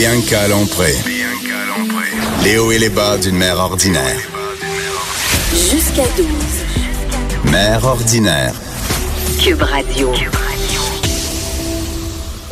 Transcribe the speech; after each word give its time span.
Bianca 0.00 0.46
Lompré. 0.46 0.94
Les 2.44 2.56
hauts 2.56 2.70
et 2.70 2.78
les 2.78 2.88
bas 2.88 3.18
d'une 3.18 3.34
mère 3.34 3.58
ordinaire. 3.58 4.20
Jusqu'à 5.50 6.04
12. 6.16 7.50
Mère 7.50 7.84
ordinaire. 7.84 8.54
Cube 9.42 9.60
Radio. 9.60 10.12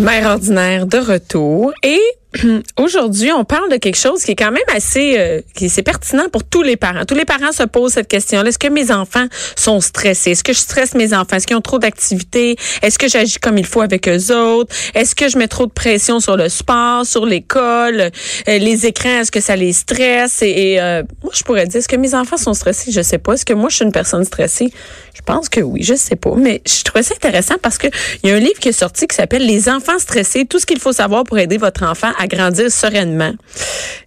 Mère 0.01 0.27
ordinaire 0.27 0.87
de 0.87 0.99
retour 0.99 1.73
et 1.85 2.01
aujourd'hui, 2.77 3.33
on 3.33 3.45
parle 3.45 3.71
de 3.71 3.77
quelque 3.77 3.97
chose 3.97 4.23
qui 4.23 4.33
est 4.33 4.37
quand 4.37 4.51
même 4.51 4.63
assez 4.75 5.19
euh, 5.19 5.41
qui 5.55 5.69
c'est 5.69 5.83
pertinent 5.83 6.29
pour 6.31 6.45
tous 6.45 6.63
les 6.63 6.77
parents. 6.77 7.05
Tous 7.05 7.15
les 7.15 7.25
parents 7.25 7.53
se 7.53 7.63
posent 7.63 7.93
cette 7.93 8.09
question-là. 8.09 8.49
Est-ce 8.49 8.59
que 8.59 8.69
mes 8.69 8.91
enfants 8.91 9.27
sont 9.55 9.81
stressés? 9.81 10.33
Est-ce 10.33 10.45
que 10.45 10.53
je 10.53 10.59
stresse 10.59 10.95
mes 10.95 11.15
enfants? 11.15 11.37
Est-ce 11.37 11.47
qu'ils 11.47 11.57
ont 11.57 11.61
trop 11.61 11.79
d'activités? 11.79 12.57
Est-ce 12.83 12.99
que 12.99 13.09
j'agis 13.09 13.39
comme 13.39 13.59
il 13.59 13.67
faut 13.67 13.81
avec 13.81 14.09
eux 14.09 14.35
autres? 14.35 14.75
Est-ce 14.95 15.15
que 15.15 15.29
je 15.29 15.39
mets 15.39 15.49
trop 15.49 15.67
de 15.67 15.73
pression 15.73 16.21
sur 16.21 16.37
le 16.37 16.49
sport, 16.49 17.07
sur 17.07 17.27
l'école, 17.27 18.01
euh, 18.01 18.59
les 18.59 18.87
écrans? 18.87 19.21
Est-ce 19.21 19.33
que 19.33 19.41
ça 19.41 19.57
les 19.57 19.73
stresse? 19.73 20.43
Et, 20.43 20.81
euh, 20.81 21.03
moi, 21.23 21.33
je 21.35 21.43
pourrais 21.43 21.67
dire, 21.67 21.79
est-ce 21.79 21.89
que 21.89 21.97
mes 21.97 22.15
enfants 22.15 22.37
sont 22.37 22.55
stressés? 22.55 22.93
Je 22.93 23.03
sais 23.03 23.19
pas. 23.19 23.35
Est-ce 23.35 23.45
que 23.45 23.55
moi, 23.55 23.69
je 23.69 23.77
suis 23.77 23.85
une 23.85 23.93
personne 23.93 24.25
stressée? 24.25 24.73
Je 25.15 25.23
pense 25.23 25.49
que 25.49 25.61
oui. 25.61 25.83
Je 25.83 25.95
sais 25.95 26.17
pas. 26.17 26.35
Mais 26.37 26.63
je 26.67 26.83
trouvais 26.85 27.03
ça 27.03 27.15
intéressant 27.15 27.55
parce 27.63 27.79
que 27.79 27.89
il 28.23 28.31
y 28.31 28.33
a 28.33 28.37
un 28.37 28.41
livre 28.41 28.59
qui 28.61 28.69
est 28.69 28.73
sorti 28.73 29.07
qui 29.07 29.17
s'appelle 29.17 29.47
Les 29.47 29.69
enfants 29.69 29.99
stressés. 29.99 30.45
Tout 30.45 30.59
ce 30.59 30.67
qu'il 30.67 30.81
faut 30.81 30.93
savoir 30.93 31.25
pour 31.25 31.39
aider 31.39 31.57
votre 31.57 31.85
enfant 31.85 32.13
à 32.19 32.26
grandir 32.27 32.71
sereinement. 32.71 33.33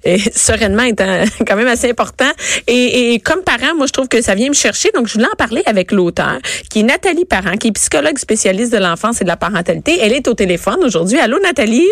Et 0.04 0.18
sereinement 0.34 0.84
est 0.84 0.96
quand 1.48 1.55
même 1.55 1.68
assez 1.68 1.90
important. 1.90 2.30
Et, 2.68 3.14
et, 3.14 3.20
comme 3.20 3.44
parent, 3.44 3.76
moi, 3.76 3.88
je 3.88 3.94
trouve 3.94 4.08
que 4.08 4.22
ça 4.22 4.36
vient 4.36 4.50
me 4.50 4.54
chercher. 4.54 4.90
Donc, 4.96 5.08
je 5.08 5.14
voulais 5.14 5.27
en 5.32 5.36
parler 5.38 5.64
avec 5.66 5.91
l'auteur, 5.91 6.40
qui 6.70 6.80
est 6.80 6.84
Nathalie 6.84 7.26
Parent, 7.26 7.58
qui 7.58 7.68
est 7.68 7.72
psychologue 7.72 8.18
spécialiste 8.18 8.72
de 8.74 8.77
l'enfance 8.77 9.22
et 9.22 9.24
de 9.24 9.30
la 9.30 9.38
parentalité. 9.38 9.98
Elle 10.02 10.13
est 10.13 10.27
au 10.27 10.34
téléphone 10.34 10.80
aujourd'hui. 10.84 11.20
Allô, 11.20 11.40
Nathalie? 11.41 11.90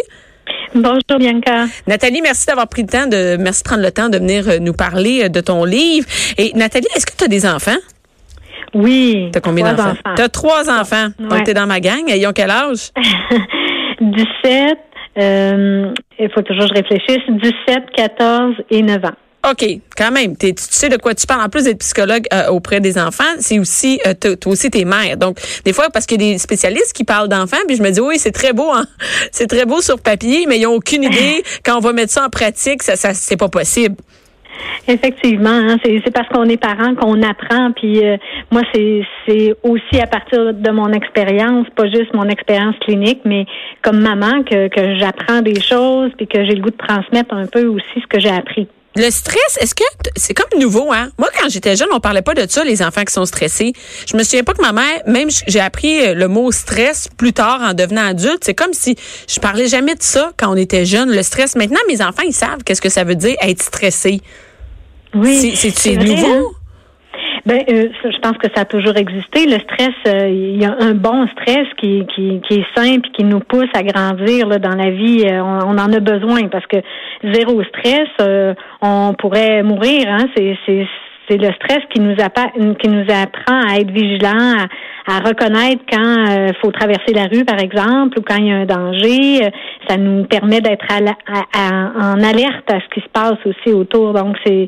Bonjour 0.75 1.19
Bianca. 1.19 1.65
Nathalie, 1.87 2.21
merci 2.21 2.45
d'avoir 2.45 2.67
pris 2.67 2.83
le 2.83 2.87
temps 2.87 3.07
de 3.07 3.37
merci 3.37 3.63
de 3.63 3.67
prendre 3.67 3.83
le 3.83 3.91
temps 3.91 4.09
de 4.09 4.17
venir 4.17 4.47
euh, 4.47 4.59
nous 4.59 4.73
parler 4.73 5.23
euh, 5.23 5.29
de 5.29 5.41
ton 5.41 5.65
livre. 5.65 6.07
Et 6.37 6.51
Nathalie, 6.55 6.87
est-ce 6.95 7.05
que 7.05 7.15
tu 7.17 7.23
as 7.23 7.27
des 7.27 7.45
enfants? 7.45 7.77
Oui. 8.73 9.29
T'as 9.31 9.39
combien 9.39 9.73
d'enfants? 9.73 9.97
T'as 10.15 10.29
trois 10.29 10.69
enfants. 10.69 11.07
Ouais. 11.19 11.27
Donc, 11.27 11.43
t'es 11.43 11.53
dans 11.53 11.67
ma 11.67 11.79
gang. 11.79 12.03
Ils 12.07 12.27
ont 12.27 12.33
quel 12.33 12.51
âge? 12.51 12.91
17, 14.01 14.77
euh, 15.17 15.93
il 16.19 16.29
faut 16.31 16.41
toujours 16.41 16.69
que 16.69 16.75
je 16.75 16.81
réfléchisse, 16.81 17.23
17, 17.67 17.91
14 17.95 18.55
et 18.71 18.81
9 18.81 19.05
ans. 19.05 19.15
OK, 19.49 19.65
quand 19.95 20.11
même. 20.11 20.35
Tu 20.35 20.53
sais 20.57 20.89
de 20.89 20.97
quoi 20.97 21.13
tu 21.13 21.25
parles. 21.25 21.41
En 21.41 21.49
plus 21.49 21.63
d'être 21.63 21.79
psychologue 21.79 22.25
euh, 22.33 22.47
auprès 22.47 22.79
des 22.79 22.97
enfants, 22.97 23.23
c'est 23.39 23.59
aussi, 23.59 23.99
euh, 24.05 24.13
toi 24.13 24.51
aussi, 24.51 24.69
t'es 24.69 24.83
mère. 24.83 25.15
Donc, 25.15 25.37
des 25.63 25.73
fois, 25.73 25.89
parce 25.89 26.05
qu'il 26.05 26.21
y 26.21 26.29
a 26.29 26.33
des 26.33 26.37
spécialistes 26.37 26.93
qui 26.93 27.03
parlent 27.03 27.29
d'enfants, 27.29 27.57
puis 27.67 27.77
je 27.77 27.83
me 27.83 27.91
dis, 27.91 28.01
oui, 28.01 28.17
c'est 28.17 28.31
très 28.31 28.51
beau, 28.51 28.71
hein? 28.73 28.85
C'est 29.31 29.47
très 29.47 29.65
beau 29.65 29.81
sur 29.81 29.99
papier, 29.99 30.45
mais 30.47 30.57
ils 30.57 30.63
n'ont 30.63 30.73
aucune 30.73 31.03
idée. 31.03 31.43
Quand 31.63 31.77
on 31.77 31.81
va 31.81 31.93
mettre 31.93 32.11
ça 32.11 32.25
en 32.25 32.29
pratique, 32.29 32.83
ça, 32.83 32.95
ça 32.95 33.13
c'est 33.13 33.37
pas 33.37 33.49
possible. 33.49 33.95
Effectivement, 34.89 35.49
hein, 35.49 35.77
c'est 35.83 36.13
parce 36.13 36.29
qu'on 36.29 36.45
est 36.45 36.57
parent 36.57 36.95
qu'on 36.95 37.21
apprend. 37.21 37.71
Puis 37.73 38.05
euh, 38.05 38.15
moi, 38.51 38.61
c'est 38.73 39.53
aussi 39.63 39.99
à 40.01 40.07
partir 40.07 40.53
de 40.53 40.71
mon 40.71 40.93
expérience, 40.93 41.67
pas 41.75 41.89
juste 41.89 42.13
mon 42.13 42.29
expérience 42.29 42.75
clinique, 42.79 43.19
mais 43.25 43.45
comme 43.81 43.99
maman 43.99 44.43
que, 44.43 44.69
j'apprends 44.97 45.41
des 45.41 45.59
choses, 45.59 46.11
puis 46.15 46.27
que 46.27 46.45
j'ai 46.45 46.55
le 46.55 46.61
goût 46.61 46.69
de 46.69 46.77
transmettre 46.77 47.33
un 47.33 47.47
peu 47.47 47.65
aussi 47.65 48.01
ce 48.01 48.07
que 48.07 48.19
j'ai 48.19 48.29
appris. 48.29 48.67
Le 48.95 49.11
stress, 49.11 49.57
est-ce 49.59 49.75
que 49.75 49.83
c'est 50.15 50.33
comme 50.33 50.59
nouveau, 50.59 50.91
hein? 50.91 51.09
Moi, 51.19 51.27
quand 51.39 51.49
j'étais 51.49 51.75
jeune, 51.75 51.89
on 51.93 51.99
parlait 51.99 52.23
pas 52.23 52.33
de 52.33 52.49
ça, 52.49 52.63
les 52.63 52.81
enfants 52.81 53.03
qui 53.03 53.13
sont 53.13 53.25
stressés. 53.25 53.73
Je 54.09 54.17
me 54.17 54.23
souviens 54.23 54.43
pas 54.43 54.53
que 54.53 54.61
ma 54.61 54.71
mère, 54.71 55.01
même 55.05 55.29
j'ai 55.47 55.59
appris 55.59 56.01
euh, 56.01 56.13
le 56.15 56.27
mot 56.27 56.51
stress 56.51 57.07
plus 57.15 57.33
tard 57.33 57.59
en 57.61 57.73
devenant 57.73 58.07
adulte. 58.07 58.39
C'est 58.41 58.55
comme 58.55 58.73
si 58.73 58.95
je 59.27 59.39
parlais 59.39 59.67
jamais 59.67 59.93
de 59.93 60.01
ça 60.01 60.31
quand 60.37 60.51
on 60.51 60.55
était 60.55 60.85
jeune, 60.85 61.11
le 61.11 61.21
stress. 61.21 61.55
Maintenant, 61.55 61.79
mes 61.87 62.01
enfants, 62.01 62.23
ils 62.25 62.33
savent 62.33 62.63
qu'est-ce 62.65 62.81
que 62.81 62.89
ça 62.89 63.03
veut 63.03 63.15
dire 63.15 63.35
être 63.41 63.61
stressé. 63.61 64.21
Oui, 65.15 65.35
C'est- 65.55 65.95
nouveau? 65.95 66.33
hein? 66.33 66.43
Ben, 67.45 67.63
euh, 67.71 67.87
je 68.03 68.17
pense 68.19 68.37
que 68.39 68.47
ça 68.53 68.63
a 68.63 68.65
toujours 68.65 68.97
existé. 68.97 69.45
Le 69.45 69.57
stress, 69.59 69.95
euh, 70.07 70.27
il 70.27 70.61
y 70.61 70.65
a 70.65 70.75
un 70.81 70.93
bon 70.93 71.25
stress 71.29 71.65
qui, 71.77 72.05
qui, 72.13 72.41
qui 72.45 72.55
est 72.55 72.65
simple, 72.75 73.07
qui 73.13 73.23
nous 73.23 73.39
pousse 73.39 73.69
à 73.73 73.83
grandir 73.83 74.47
là, 74.47 74.59
dans 74.59 74.75
la 74.75 74.89
vie. 74.91 75.23
Euh, 75.25 75.41
on, 75.41 75.59
on 75.69 75.77
en 75.77 75.93
a 75.93 75.99
besoin 76.01 76.49
parce 76.49 76.65
que 76.67 76.75
zéro 77.23 77.63
stress, 77.63 78.09
on 78.81 79.13
pourrait 79.17 79.63
mourir. 79.63 80.07
Hein? 80.09 80.25
C'est, 80.35 80.57
c'est, 80.65 80.85
c'est 81.29 81.37
le 81.37 81.51
stress 81.53 81.79
qui 81.93 81.99
nous, 82.01 82.13
appa- 82.15 82.51
qui 82.81 82.89
nous 82.89 83.05
apprend 83.09 83.59
à 83.69 83.77
être 83.79 83.91
vigilant, 83.91 84.55
à, 85.07 85.15
à 85.15 85.19
reconnaître 85.19 85.81
quand 85.91 86.25
il 86.47 86.53
faut 86.61 86.71
traverser 86.71 87.13
la 87.13 87.25
rue, 87.25 87.45
par 87.45 87.59
exemple, 87.59 88.19
ou 88.19 88.21
quand 88.21 88.35
il 88.37 88.47
y 88.47 88.51
a 88.51 88.55
un 88.57 88.65
danger. 88.65 89.45
Euh, 89.45 89.49
Ça 89.89 89.95
nous 89.95 90.25
permet 90.25 90.59
d'être 90.59 90.85
à 90.89 90.99
la- 90.99 91.15
à- 91.27 91.45
à- 91.53 92.11
en 92.13 92.21
alerte 92.21 92.69
à 92.69 92.79
ce 92.81 92.87
qui 92.93 92.99
se 92.99 93.07
passe 93.13 93.37
aussi 93.45 93.73
autour. 93.73 94.11
Donc, 94.13 94.35
c'est, 94.45 94.67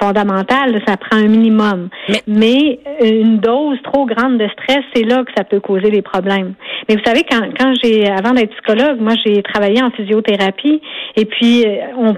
fondamental. 0.00 0.80
Ça 0.86 0.96
prend 0.96 1.16
un 1.18 1.28
minimum. 1.28 1.88
Mais- 2.08 2.20
Mais, 2.26 2.78
une 3.02 3.38
dose 3.38 3.78
trop 3.82 4.04
grande 4.06 4.36
de 4.38 4.46
stress, 4.48 4.84
c'est 4.94 5.04
là 5.04 5.24
que 5.24 5.32
ça 5.36 5.44
peut 5.44 5.60
causer 5.60 5.90
des 5.90 6.02
problèmes. 6.02 6.52
Mais 6.88 6.96
vous 6.96 7.02
savez, 7.04 7.22
quand, 7.30 7.40
quand 7.58 7.72
j'ai, 7.82 8.06
avant 8.08 8.32
d'être 8.32 8.50
psychologue, 8.56 9.00
moi, 9.00 9.14
j'ai 9.24 9.42
travaillé 9.42 9.82
en 9.82 9.90
physiothérapie. 9.90 10.80
Et 11.16 11.24
puis, 11.24 11.64
euh, 11.66 11.76
on, 11.96 12.14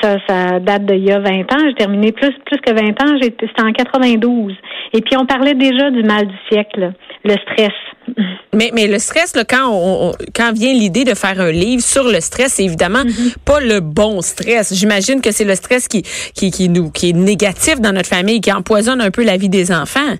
ça, 0.00 0.16
ça 0.28 0.60
date 0.60 0.86
d'il 0.86 1.04
y 1.04 1.10
a 1.12 1.18
20 1.18 1.52
ans. 1.52 1.58
J'ai 1.66 1.74
terminé 1.74 2.12
plus, 2.12 2.30
plus 2.46 2.60
que 2.60 2.72
20 2.72 2.79
ans. 2.88 3.18
C'était 3.20 3.46
en 3.62 3.72
92. 3.72 4.54
Et 4.92 5.00
puis, 5.00 5.16
on 5.16 5.26
parlait 5.26 5.54
déjà 5.54 5.90
du 5.90 6.02
mal 6.02 6.26
du 6.26 6.34
siècle, 6.50 6.92
le 7.24 7.32
stress. 7.32 7.72
Mais, 8.52 8.70
mais 8.74 8.88
le 8.88 8.98
stress, 8.98 9.36
là, 9.36 9.44
quand, 9.48 9.68
on, 9.70 10.08
on- 10.08 10.12
quand 10.34 10.52
vient 10.52 10.72
l'idée 10.72 11.04
de 11.04 11.14
faire 11.14 11.40
un 11.40 11.52
livre 11.52 11.82
sur 11.82 12.02
le 12.02 12.18
stress, 12.20 12.54
c'est 12.54 12.64
évidemment 12.64 13.04
pas 13.46 13.60
le 13.60 13.78
bon 13.78 14.20
stress. 14.22 14.74
J'imagine 14.74 15.20
que 15.20 15.30
c'est 15.30 15.44
le 15.44 15.54
stress 15.54 15.86
qui, 15.86 16.02
qui, 16.34 16.50
qui, 16.50 16.68
nous, 16.68 16.90
qui 16.90 17.10
est 17.10 17.12
négatif 17.12 17.80
dans 17.80 17.92
notre 17.92 18.08
famille, 18.08 18.40
qui 18.40 18.52
empoisonne 18.52 19.00
un 19.00 19.12
peu 19.12 19.22
la 19.24 19.36
vie 19.36 19.48
des 19.50 19.70
enfants. 19.70 20.16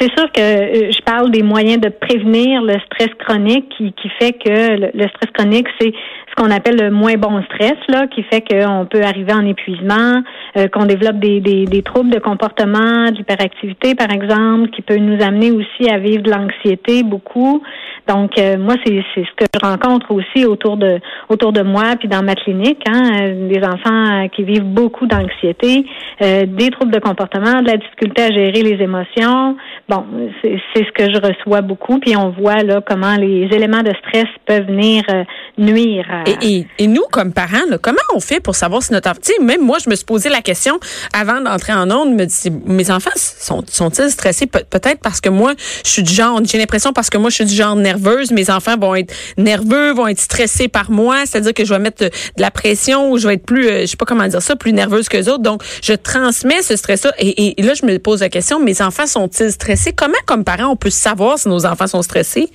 C'est 0.00 0.10
sûr 0.16 0.32
que 0.32 0.40
euh, 0.40 0.90
je 0.90 1.00
parle 1.02 1.30
des 1.30 1.42
moyens 1.42 1.80
de 1.80 1.90
prévenir 1.90 2.62
le 2.62 2.74
stress 2.86 3.10
chronique 3.24 3.66
qui, 3.76 3.92
qui 3.92 4.08
fait 4.18 4.32
que 4.32 4.48
le, 4.48 4.90
le 4.94 5.08
stress 5.08 5.30
chronique, 5.34 5.66
c'est 5.80 5.92
ce 5.92 6.29
qu'on 6.40 6.50
appelle 6.50 6.76
le 6.76 6.90
moins 6.90 7.14
bon 7.14 7.42
stress, 7.42 7.76
là, 7.88 8.06
qui 8.06 8.22
fait 8.22 8.40
qu'on 8.40 8.86
peut 8.86 9.02
arriver 9.02 9.32
en 9.34 9.44
épuisement, 9.44 10.22
euh, 10.56 10.68
qu'on 10.68 10.86
développe 10.86 11.18
des, 11.18 11.40
des, 11.40 11.66
des 11.66 11.82
troubles 11.82 12.10
de 12.10 12.18
comportement, 12.18 13.10
de 13.10 13.16
l'hyperactivité, 13.18 13.94
par 13.94 14.10
exemple, 14.10 14.70
qui 14.70 14.80
peut 14.80 14.96
nous 14.96 15.22
amener 15.22 15.50
aussi 15.50 15.90
à 15.90 15.98
vivre 15.98 16.22
de 16.22 16.30
l'anxiété 16.30 17.02
beaucoup. 17.02 17.62
Donc, 18.08 18.38
euh, 18.38 18.56
moi, 18.56 18.74
c'est 18.84 19.02
ce 19.14 19.34
que 19.36 19.44
je 19.54 19.60
rencontre 19.60 20.10
aussi 20.10 20.46
autour 20.46 20.76
de 20.78 20.98
autour 21.28 21.52
de 21.52 21.62
moi, 21.62 21.96
puis 21.98 22.08
dans 22.08 22.22
ma 22.22 22.34
clinique, 22.34 22.82
hein, 22.88 23.02
euh, 23.20 23.48
des 23.48 23.62
enfants 23.62 24.24
euh, 24.24 24.28
qui 24.28 24.42
vivent 24.42 24.64
beaucoup 24.64 25.06
d'anxiété, 25.06 25.84
euh, 26.22 26.46
des 26.46 26.70
troubles 26.70 26.92
de 26.92 26.98
comportement, 26.98 27.60
de 27.62 27.66
la 27.66 27.76
difficulté 27.76 28.22
à 28.22 28.30
gérer 28.30 28.62
les 28.62 28.82
émotions. 28.82 29.56
Bon, 29.88 30.04
c'est 30.40 30.58
c'est 30.72 30.84
ce 30.84 30.92
que 30.92 31.12
je 31.12 31.20
reçois 31.20 31.60
beaucoup, 31.60 31.98
puis 31.98 32.16
on 32.16 32.30
voit 32.30 32.62
là 32.62 32.80
comment 32.84 33.16
les 33.16 33.48
éléments 33.52 33.82
de 33.82 33.92
stress 34.00 34.26
peuvent 34.46 34.66
venir 34.66 35.02
euh, 35.12 35.24
nuire. 35.58 36.06
À... 36.10 36.29
Et, 36.30 36.56
et, 36.56 36.66
et 36.78 36.86
nous, 36.86 37.04
comme 37.10 37.32
parents, 37.32 37.64
là, 37.68 37.78
comment 37.78 37.98
on 38.14 38.20
fait 38.20 38.40
pour 38.40 38.54
savoir 38.54 38.82
si 38.82 38.92
notre 38.92 39.10
enfant... 39.10 39.20
Même 39.40 39.62
moi, 39.62 39.78
je 39.84 39.90
me 39.90 39.94
suis 39.94 40.04
posé 40.04 40.28
la 40.28 40.42
question 40.42 40.78
avant 41.12 41.40
d'entrer 41.40 41.72
en 41.72 41.90
onde, 41.90 42.14
me 42.14 42.24
dis, 42.24 42.50
mes 42.66 42.90
enfants 42.90 43.10
sont, 43.16 43.64
sont-ils 43.68 44.10
stressés? 44.10 44.46
Pe- 44.46 44.64
peut-être 44.68 45.00
parce 45.00 45.20
que 45.20 45.28
moi, 45.28 45.54
je 45.84 45.90
suis 45.90 46.02
du 46.02 46.12
genre, 46.12 46.40
j'ai 46.44 46.58
l'impression 46.58 46.92
parce 46.92 47.10
que 47.10 47.18
moi, 47.18 47.30
je 47.30 47.36
suis 47.36 47.44
du 47.44 47.54
genre 47.54 47.76
nerveuse, 47.76 48.30
mes 48.30 48.50
enfants 48.50 48.76
vont 48.78 48.94
être 48.94 49.12
nerveux, 49.36 49.92
vont 49.92 50.08
être 50.08 50.20
stressés 50.20 50.68
par 50.68 50.90
moi, 50.90 51.26
c'est-à-dire 51.26 51.54
que 51.54 51.64
je 51.64 51.72
vais 51.72 51.78
mettre 51.80 52.04
de, 52.04 52.10
la 52.36 52.50
pression 52.50 53.10
ou 53.10 53.18
je 53.18 53.28
vais 53.28 53.34
être 53.34 53.46
plus, 53.46 53.68
euh, 53.68 53.80
je 53.82 53.86
sais 53.86 53.96
pas 53.96 54.06
comment 54.06 54.26
dire 54.26 54.42
ça, 54.42 54.56
plus 54.56 54.72
nerveuse 54.72 55.08
que 55.08 55.16
les 55.16 55.28
autres. 55.28 55.42
Donc, 55.42 55.62
je 55.82 55.92
transmets 55.92 56.62
ce 56.62 56.76
stress-là. 56.76 57.12
Et 57.18 57.54
là, 57.62 57.74
je 57.74 57.84
me 57.84 57.98
pose 57.98 58.20
la 58.20 58.28
question, 58.28 58.60
mes 58.60 58.82
enfants 58.82 59.06
sont-ils 59.06 59.52
stressés? 59.52 59.92
Comment, 59.92 60.14
comme 60.26 60.44
parents, 60.44 60.68
on 60.68 60.76
peut 60.76 60.90
savoir 60.90 61.38
si 61.38 61.48
nos 61.48 61.66
enfants 61.66 61.86
sont 61.86 62.02
stressés? 62.02 62.50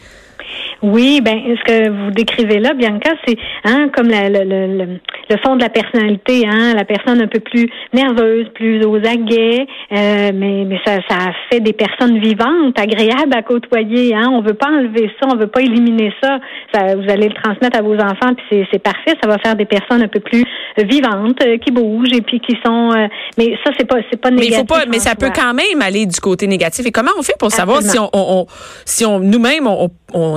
Oui, 0.83 1.21
ben 1.23 1.39
ce 1.57 1.63
que 1.63 1.89
vous 1.89 2.11
décrivez 2.11 2.59
là, 2.59 2.73
Bianca, 2.73 3.11
c'est 3.25 3.37
hein, 3.63 3.89
comme 3.95 4.07
la- 4.09 4.29
le, 4.29 4.43
le, 4.43 4.67
le, 4.77 4.85
le 5.29 5.37
fond 5.43 5.55
de 5.55 5.61
la 5.61 5.69
personnalité, 5.69 6.45
hein, 6.47 6.73
la 6.75 6.83
personne 6.85 7.21
un 7.21 7.27
peu 7.27 7.39
plus 7.39 7.67
nerveuse, 7.93 8.47
plus 8.53 8.83
aux 8.85 8.97
aguets, 8.97 9.65
euh, 9.91 10.31
mais 10.33 10.65
mais 10.65 10.79
ça, 10.85 10.97
ça 11.09 11.17
fait 11.51 11.59
des 11.59 11.73
personnes 11.73 12.19
vivantes, 12.19 12.77
agréables 12.79 13.33
à 13.35 13.41
côtoyer. 13.41 14.13
Hein, 14.15 14.29
on 14.31 14.41
veut 14.41 14.53
pas 14.53 14.67
enlever 14.67 15.09
ça, 15.19 15.27
on 15.31 15.37
veut 15.37 15.47
pas 15.47 15.61
éliminer 15.61 16.11
ça. 16.21 16.39
ça 16.73 16.95
vous 16.95 17.09
allez 17.09 17.29
le 17.29 17.35
transmettre 17.41 17.77
à 17.79 17.81
vos 17.81 17.95
enfants, 17.95 18.33
puis 18.35 18.45
c'est 18.51 18.67
c'est 18.71 18.79
parfait. 18.83 19.13
Ça 19.21 19.27
va 19.29 19.37
faire 19.39 19.55
des 19.55 19.65
personnes 19.65 20.01
un 20.03 20.07
peu 20.07 20.19
plus 20.19 20.43
vivantes, 20.77 21.41
euh, 21.45 21.57
qui 21.57 21.71
bougent 21.71 22.13
et 22.13 22.21
puis 22.21 22.39
qui 22.39 22.55
sont. 22.65 22.91
euh, 22.91 23.07
mais 23.37 23.57
ça 23.63 23.71
c'est 23.77 23.87
pas 23.87 23.97
c'est 24.11 24.19
pas 24.19 24.29
Mais 24.31 24.37
négatif. 24.41 24.55
il 24.57 24.59
faut 24.59 24.65
pas, 24.79 24.85
mais 24.89 24.99
ça 24.99 25.15
peut 25.15 25.31
quand 25.33 25.53
même 25.53 25.81
aller 25.81 26.05
du 26.05 26.19
côté 26.19 26.47
négatif. 26.47 26.85
Et 26.85 26.91
comment 26.91 27.11
on 27.17 27.23
fait 27.23 27.35
pour 27.39 27.51
savoir 27.51 27.81
si 27.81 27.97
on, 27.97 28.05
Absolument. 28.05 28.39
on, 28.39 28.41
on- 28.41 28.45
si 28.85 29.05
on 29.05 29.19
nous-mêmes 29.19 29.67
on, 29.67 29.85
on 29.85 29.89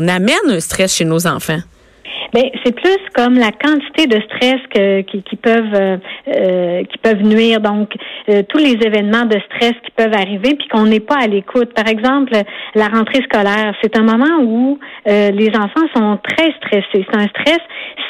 amène 0.09 0.51
un 0.51 0.61
stress 0.61 0.93
chez 0.93 1.05
nos 1.05 1.27
enfants? 1.27 1.61
Ben 2.33 2.45
c'est 2.65 2.75
plus 2.75 2.99
comme 3.15 3.35
la 3.35 3.53
quantité 3.53 4.07
de 4.07 4.21
stress 4.21 4.61
que, 4.75 5.01
qui, 5.03 5.23
qui 5.23 5.37
peuvent 5.37 5.75
euh, 5.75 5.97
euh 6.29 6.83
qui 6.85 6.99
peuvent 6.99 7.23
nuire. 7.23 7.61
Donc 7.61 7.95
euh, 8.29 8.43
tous 8.49 8.59
les 8.59 8.77
événements 8.85 9.25
de 9.25 9.39
stress 9.47 9.73
qui 9.85 9.91
peuvent 9.97 10.13
arriver 10.13 10.55
puis 10.55 10.69
qu'on 10.69 10.85
n'est 10.85 11.01
pas 11.01 11.17
à 11.23 11.27
l'écoute. 11.27 11.73
Par 11.73 11.89
exemple, 11.89 12.33
la 12.75 12.89
rentrée 12.89 13.23
scolaire, 13.23 13.75
c'est 13.83 13.97
un 13.97 14.03
moment 14.03 14.43
où 14.43 14.79
euh, 15.09 15.31
les 15.31 15.49
enfants 15.57 15.87
sont 15.95 16.19
très 16.23 16.53
stressés. 16.59 17.07
C'est 17.11 17.17
un 17.17 17.29
stress, 17.29 17.61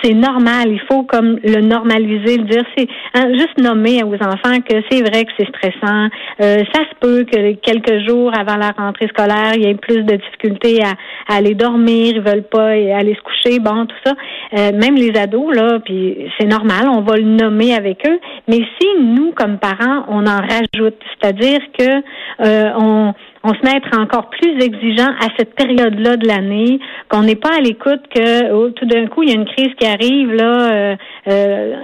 c'est 0.03 0.15
normal. 0.15 0.69
Il 0.69 0.83
faut 0.91 1.05
comme 1.05 1.39
le 1.45 1.61
normaliser, 1.61 2.39
le 2.39 2.45
dire. 2.45 2.65
C'est 2.77 2.89
hein, 3.15 3.29
juste 3.35 3.59
nommer 3.59 4.03
aux 4.03 4.15
enfants 4.15 4.61
que 4.69 4.83
c'est 4.91 5.03
vrai 5.09 5.25
que 5.25 5.33
c'est 5.39 5.49
stressant. 5.49 6.09
ça 6.41 6.81
se 6.91 6.95
peut 7.01 7.25
que 7.25 7.53
quelques 7.55 8.09
jours 8.09 8.33
avant 8.37 8.57
la 8.57 8.73
rentrée 8.77 9.07
scolaire, 9.09 9.53
il 9.55 9.63
y 9.63 9.67
ait 9.67 9.75
plus 9.75 10.03
de 10.03 10.17
difficultés 10.17 10.83
à, 10.83 10.95
à 11.33 11.37
aller 11.37 11.55
dormir, 11.55 12.15
ils 12.17 12.21
veulent 12.21 12.49
pas 12.49 12.71
aller 12.71 13.15
se 13.15 13.23
coucher, 13.23 13.61
bon, 13.61 13.87
tout 13.87 13.97
ça. 14.05 14.08
Euh, 14.57 14.73
même 14.73 14.95
les 14.95 15.19
ados, 15.19 15.55
là, 15.55 15.79
puis 15.85 16.31
c'est 16.39 16.47
normal, 16.47 16.89
on 16.89 17.01
va 17.03 17.17
le 17.17 17.25
nommer 17.25 17.75
avec 17.75 18.07
eux. 18.07 18.19
Mais 18.49 18.61
si 18.79 18.87
nous, 19.01 19.33
comme 19.33 19.59
parents, 19.59 20.05
on 20.09 20.27
en 20.27 20.41
rajoute, 20.41 20.97
c'est-à-dire 21.21 21.61
que 21.79 22.03
euh, 22.45 22.71
on 22.77 23.15
on 23.49 23.55
se 23.55 23.61
met 23.63 23.73
à 23.73 23.77
être 23.77 23.99
encore 23.99 24.29
plus 24.29 24.63
exigeant 24.63 25.09
à 25.21 25.29
cette 25.39 25.55
période-là 25.55 26.17
de 26.17 26.27
l'année, 26.27 26.79
qu'on 27.09 27.23
n'est 27.23 27.37
pas 27.37 27.57
à 27.57 27.61
l'écoute 27.61 28.03
que 28.15 28.53
oh, 28.53 28.71
tout 28.71 28.85
d'un 28.85 29.07
coup 29.07 29.23
il 29.23 29.31
y 29.31 29.33
a 29.33 29.37
une 29.37 29.47
crise 29.47 29.73
qui 29.79 29.87
arrive 29.87 30.33
là. 30.35 30.73
Euh, 30.73 30.97
euh, 31.29 31.75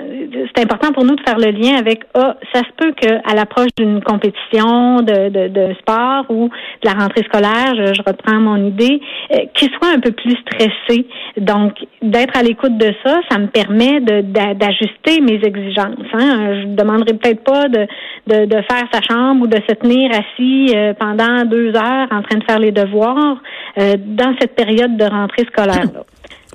c'est 0.55 0.63
important 0.63 0.93
pour 0.93 1.05
nous 1.05 1.17
de 1.17 1.23
faire 1.23 1.39
le 1.39 1.51
lien 1.51 1.77
avec 1.77 2.03
ah 2.15 2.37
ça 2.53 2.61
se 2.61 2.73
peut 2.77 2.93
qu'à 2.93 3.35
l'approche 3.35 3.75
d'une 3.79 4.03
compétition 4.03 4.97
de, 5.01 5.29
de, 5.31 5.49
de, 5.49 5.75
sport 5.81 6.27
ou 6.29 6.49
de 6.49 6.87
la 6.87 6.93
rentrée 6.93 7.23
scolaire, 7.25 7.75
je, 7.75 8.03
reprends 8.07 8.41
mon 8.41 8.57
idée, 8.67 9.01
euh, 9.33 9.39
qu'il 9.55 9.71
soit 9.71 9.95
un 9.95 10.01
peu 10.01 10.13
plus 10.13 10.37
stressé. 10.43 11.07
Donc 11.39 11.73
d'être 12.03 12.39
à 12.39 12.43
l'écoute 12.43 12.77
de 12.77 12.93
ça, 13.05 13.21
ça 13.31 13.39
me 13.39 13.47
permet 13.47 14.01
d'ajuster 14.01 15.21
mes 15.23 15.41
exigences. 15.43 16.13
Hein. 16.13 16.63
Je 16.63 16.67
demanderai 16.75 17.15
peut-être 17.15 17.45
pas 17.45 17.69
de, 17.69 17.87
de, 18.27 18.45
de 18.45 18.57
faire 18.69 18.85
sa 18.93 19.01
chambre 19.01 19.45
ou 19.45 19.47
de 19.47 19.59
se 19.69 19.75
tenir 19.75 20.11
assis 20.11 20.75
pendant 20.99 21.45
deux 21.55 21.77
heures 21.77 22.09
en 22.11 22.23
train 22.23 22.39
de 22.39 22.45
faire 22.45 22.59
les 22.59 22.73
devoirs 22.73 23.37
euh, 23.79 23.97
dans 23.99 24.35
cette 24.41 24.55
période 24.57 24.97
de 24.97 25.05
rentrée 25.05 25.45
scolaire. 25.45 25.89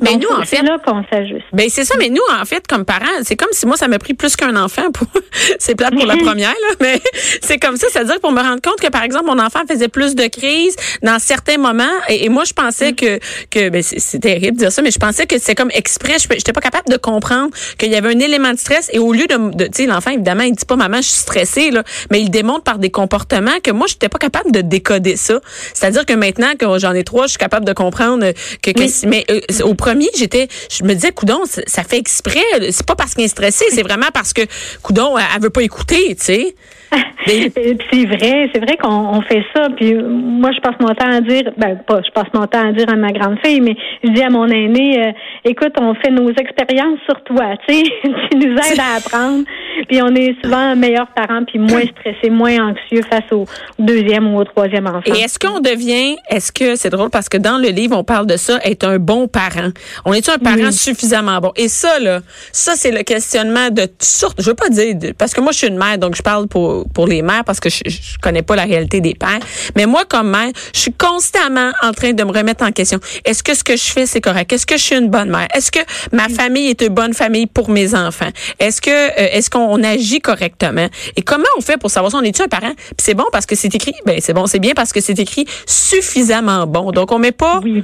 Mais 0.01 0.15
nous, 0.15 0.29
en 0.29 0.43
fait, 0.43 0.57
c'est 0.57 0.63
là 0.63 0.77
qu'on 0.85 1.03
s'ajuste. 1.11 1.45
Ben 1.53 1.67
c'est 1.69 1.85
ça, 1.85 1.95
mais 1.97 2.09
nous, 2.09 2.21
en 2.39 2.45
fait, 2.45 2.65
comme 2.67 2.85
parents, 2.85 3.05
c'est 3.23 3.35
comme 3.35 3.49
si 3.51 3.65
moi, 3.65 3.77
ça 3.77 3.87
m'a 3.87 3.99
pris 3.99 4.13
plus 4.13 4.35
qu'un 4.35 4.55
enfant 4.55 4.91
pour. 4.91 5.07
c'est 5.59 5.75
plate 5.75 5.95
pour 5.95 6.05
la 6.05 6.17
première, 6.23 6.49
là, 6.49 6.75
mais 6.79 7.01
c'est 7.41 7.57
comme 7.57 7.77
ça, 7.77 7.87
c'est-à-dire 7.91 8.19
pour 8.19 8.31
me 8.31 8.41
rendre 8.41 8.61
compte 8.61 8.79
que, 8.79 8.89
par 8.89 9.03
exemple, 9.03 9.25
mon 9.25 9.39
enfant 9.39 9.61
faisait 9.69 9.87
plus 9.87 10.15
de 10.15 10.27
crises 10.27 10.75
dans 11.01 11.19
certains 11.19 11.57
moments, 11.57 11.83
et, 12.07 12.29
moi, 12.29 12.43
je 12.45 12.53
pensais 12.53 12.93
que 12.93 13.19
que 13.49 13.69
ben, 13.69 13.81
c'est 13.81 14.19
terrible 14.19 14.53
de 14.53 14.63
dire 14.63 14.71
ça, 14.71 14.81
mais 14.81 14.91
je 14.91 14.99
pensais 14.99 15.25
que 15.25 15.39
c'est 15.39 15.55
comme 15.55 15.71
exprès. 15.73 16.17
Je 16.19 16.27
n'étais 16.33 16.53
pas 16.53 16.61
capable 16.61 16.89
de 16.89 16.97
comprendre 16.97 17.51
qu'il 17.77 17.91
y 17.91 17.95
avait 17.95 18.09
un 18.09 18.19
élément 18.19 18.51
de 18.51 18.59
stress, 18.59 18.89
et 18.93 18.99
au 18.99 19.11
lieu 19.13 19.27
de, 19.27 19.55
de 19.55 19.65
tu 19.65 19.83
sais, 19.83 19.85
l'enfant 19.85 20.11
évidemment, 20.11 20.43
il 20.43 20.53
dit 20.53 20.65
pas 20.65 20.75
maman, 20.75 20.97
je 20.97 21.07
suis 21.07 21.21
stressé, 21.21 21.71
là, 21.71 21.83
mais 22.11 22.21
il 22.21 22.29
démontre 22.29 22.63
par 22.63 22.79
des 22.79 22.89
comportements 22.89 23.59
que 23.63 23.71
moi, 23.71 23.87
je 23.87 23.95
n'étais 23.95 24.09
pas 24.09 24.19
capable 24.19 24.51
de 24.51 24.61
décoder 24.61 25.15
ça. 25.15 25.39
C'est-à-dire 25.73 26.05
que 26.05 26.13
maintenant 26.13 26.53
que 26.57 26.65
j'en 26.79 26.93
ai 26.93 27.03
trois, 27.03 27.25
je 27.25 27.31
suis 27.31 27.37
capable 27.37 27.65
de 27.65 27.73
comprendre 27.73 28.31
que, 28.61 28.71
que 28.71 29.07
mais 29.07 29.25
euh, 29.29 29.39
au 29.63 29.75
j'étais, 30.15 30.47
je 30.69 30.83
me 30.83 30.93
disais, 30.93 31.11
coudon, 31.11 31.41
ça 31.45 31.83
fait 31.83 31.97
exprès. 31.97 32.71
C'est 32.71 32.85
pas 32.85 32.95
parce 32.95 33.13
qu'il 33.13 33.25
est 33.25 33.29
stressé, 33.29 33.65
c'est 33.69 33.83
vraiment 33.83 34.09
parce 34.13 34.33
que, 34.33 34.41
coudon, 34.81 35.15
elle 35.17 35.41
veut 35.41 35.49
pas 35.49 35.63
écouter, 35.63 36.15
tu 36.15 36.23
sais. 36.23 36.55
c'est 37.27 38.05
vrai, 38.05 38.49
c'est 38.53 38.59
vrai 38.59 38.77
qu'on 38.77 39.21
fait 39.21 39.43
ça. 39.55 39.69
Puis 39.75 39.93
moi, 39.93 40.51
je 40.51 40.59
passe 40.61 40.75
mon 40.79 40.93
temps 40.93 41.11
à 41.11 41.21
dire, 41.21 41.51
ben 41.57 41.77
pas, 41.87 42.01
je 42.05 42.11
passe 42.11 42.27
mon 42.33 42.47
temps 42.47 42.67
à 42.67 42.71
dire 42.71 42.89
à 42.89 42.95
ma 42.95 43.11
grande 43.11 43.37
fille, 43.43 43.61
mais 43.61 43.75
je 44.03 44.09
dis 44.11 44.23
à 44.23 44.29
mon 44.29 44.47
aîné, 44.47 44.99
euh, 44.99 45.11
écoute, 45.45 45.73
on 45.79 45.93
fait 45.95 46.11
nos 46.11 46.29
expériences 46.29 46.99
sur 47.05 47.21
toi, 47.23 47.55
tu 47.67 47.75
sais, 47.75 47.83
tu 48.31 48.37
nous 48.37 48.55
aides 48.57 48.79
à 48.79 48.97
apprendre. 48.97 49.43
Puis 49.87 50.01
on 50.01 50.13
est 50.15 50.35
souvent 50.43 50.75
meilleurs 50.75 51.07
parents, 51.15 51.43
puis 51.45 51.59
moins 51.59 51.81
stressés, 51.81 52.29
moins 52.29 52.69
anxieux 52.69 53.01
face 53.09 53.31
au 53.31 53.45
deuxième 53.77 54.33
ou 54.33 54.39
au 54.39 54.43
troisième 54.43 54.87
enfant. 54.87 55.01
Et 55.05 55.19
est-ce 55.19 55.39
qu'on 55.39 55.59
devient, 55.59 56.17
est-ce 56.29 56.51
que 56.51 56.75
c'est 56.75 56.89
drôle 56.89 57.09
parce 57.09 57.29
que 57.29 57.37
dans 57.37 57.57
le 57.57 57.69
livre 57.69 57.97
on 57.97 58.03
parle 58.03 58.27
de 58.27 58.37
ça, 58.37 58.59
être 58.63 58.85
un 58.85 58.99
bon 58.99 59.27
parent. 59.27 59.69
On 60.05 60.13
est 60.13 60.27
un 60.29 60.37
parent 60.37 60.71
suffisamment 60.71 61.39
bon? 61.39 61.51
Et 61.55 61.67
ça 61.67 61.99
là, 61.99 62.19
ça 62.51 62.73
c'est 62.75 62.91
le 62.91 63.03
questionnement 63.03 63.69
de 63.69 63.87
sorte. 63.99 64.41
Je 64.41 64.49
veux 64.49 64.55
pas 64.55 64.69
dire 64.69 64.95
parce 65.17 65.33
que 65.33 65.41
moi 65.41 65.51
je 65.51 65.59
suis 65.59 65.67
une 65.67 65.77
mère, 65.77 65.97
donc 65.97 66.15
je 66.15 66.21
parle 66.21 66.47
pour 66.47 66.69
pour, 66.93 67.07
les 67.07 67.21
mères 67.21 67.43
parce 67.43 67.59
que 67.59 67.69
je, 67.69 67.81
je 67.85 68.17
connais 68.21 68.41
pas 68.41 68.55
la 68.55 68.63
réalité 68.63 69.01
des 69.01 69.15
pères. 69.15 69.39
Mais 69.75 69.85
moi, 69.85 70.03
comme 70.07 70.29
mère, 70.29 70.51
je 70.73 70.79
suis 70.79 70.93
constamment 70.93 71.71
en 71.81 71.91
train 71.91 72.13
de 72.13 72.23
me 72.23 72.31
remettre 72.31 72.63
en 72.63 72.71
question. 72.71 72.99
Est-ce 73.25 73.43
que 73.43 73.55
ce 73.55 73.63
que 73.63 73.75
je 73.75 73.85
fais, 73.85 74.05
c'est 74.05 74.21
correct? 74.21 74.51
Est-ce 74.51 74.65
que 74.65 74.77
je 74.77 74.83
suis 74.83 74.95
une 74.95 75.09
bonne 75.09 75.29
mère? 75.29 75.47
Est-ce 75.53 75.71
que 75.71 75.79
ma 76.11 76.29
famille 76.29 76.67
est 76.69 76.81
une 76.81 76.93
bonne 76.93 77.13
famille 77.13 77.47
pour 77.47 77.69
mes 77.69 77.95
enfants? 77.95 78.29
Est-ce 78.59 78.81
que, 78.81 78.89
euh, 78.89 79.27
est-ce 79.31 79.49
qu'on 79.49 79.68
agit 79.83 80.19
correctement? 80.19 80.87
Et 81.15 81.21
comment 81.21 81.45
on 81.57 81.61
fait 81.61 81.77
pour 81.77 81.91
savoir 81.91 82.11
si 82.11 82.17
on 82.17 82.21
est-tu 82.21 82.41
un 82.41 82.47
parent? 82.47 82.73
Puis 82.75 82.97
c'est 82.97 83.13
bon 83.13 83.25
parce 83.31 83.45
que 83.45 83.55
c'est 83.55 83.73
écrit, 83.73 83.93
ben 84.05 84.19
c'est 84.21 84.33
bon, 84.33 84.47
c'est 84.47 84.59
bien 84.59 84.73
parce 84.73 84.93
que 84.93 85.01
c'est 85.01 85.19
écrit 85.19 85.45
suffisamment 85.65 86.67
bon. 86.67 86.91
Donc 86.91 87.11
on 87.11 87.19
met 87.19 87.31
pas, 87.31 87.59
oui. 87.63 87.83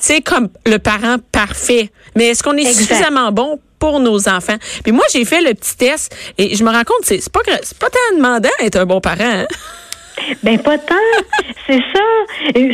tu 0.00 0.20
comme 0.22 0.48
le 0.66 0.78
parent 0.78 1.16
parfait. 1.32 1.90
Mais 2.16 2.28
est-ce 2.28 2.42
qu'on 2.42 2.56
est 2.56 2.72
suffisamment 2.72 3.32
bon 3.32 3.60
pour 3.78 4.00
nos 4.00 4.28
enfants? 4.28 4.56
Puis 4.82 4.92
moi, 4.92 5.04
j'ai 5.12 5.24
fait 5.24 5.40
le 5.40 5.54
petit 5.54 5.76
test 5.76 6.14
et 6.38 6.54
je 6.54 6.64
me 6.64 6.70
rends 6.70 6.84
compte, 6.84 7.04
c'est 7.04 7.28
pas, 7.30 7.40
c'est 7.62 7.78
pas 7.78 7.90
tant 7.90 8.16
demandant 8.16 8.48
d'être 8.60 8.76
un 8.76 8.86
bon 8.86 9.00
parent. 9.00 9.18
Hein? 9.20 9.46
Ben 10.42 10.58
pas 10.58 10.78
tant, 10.78 10.94
c'est 11.66 11.82
ça. 11.92 12.00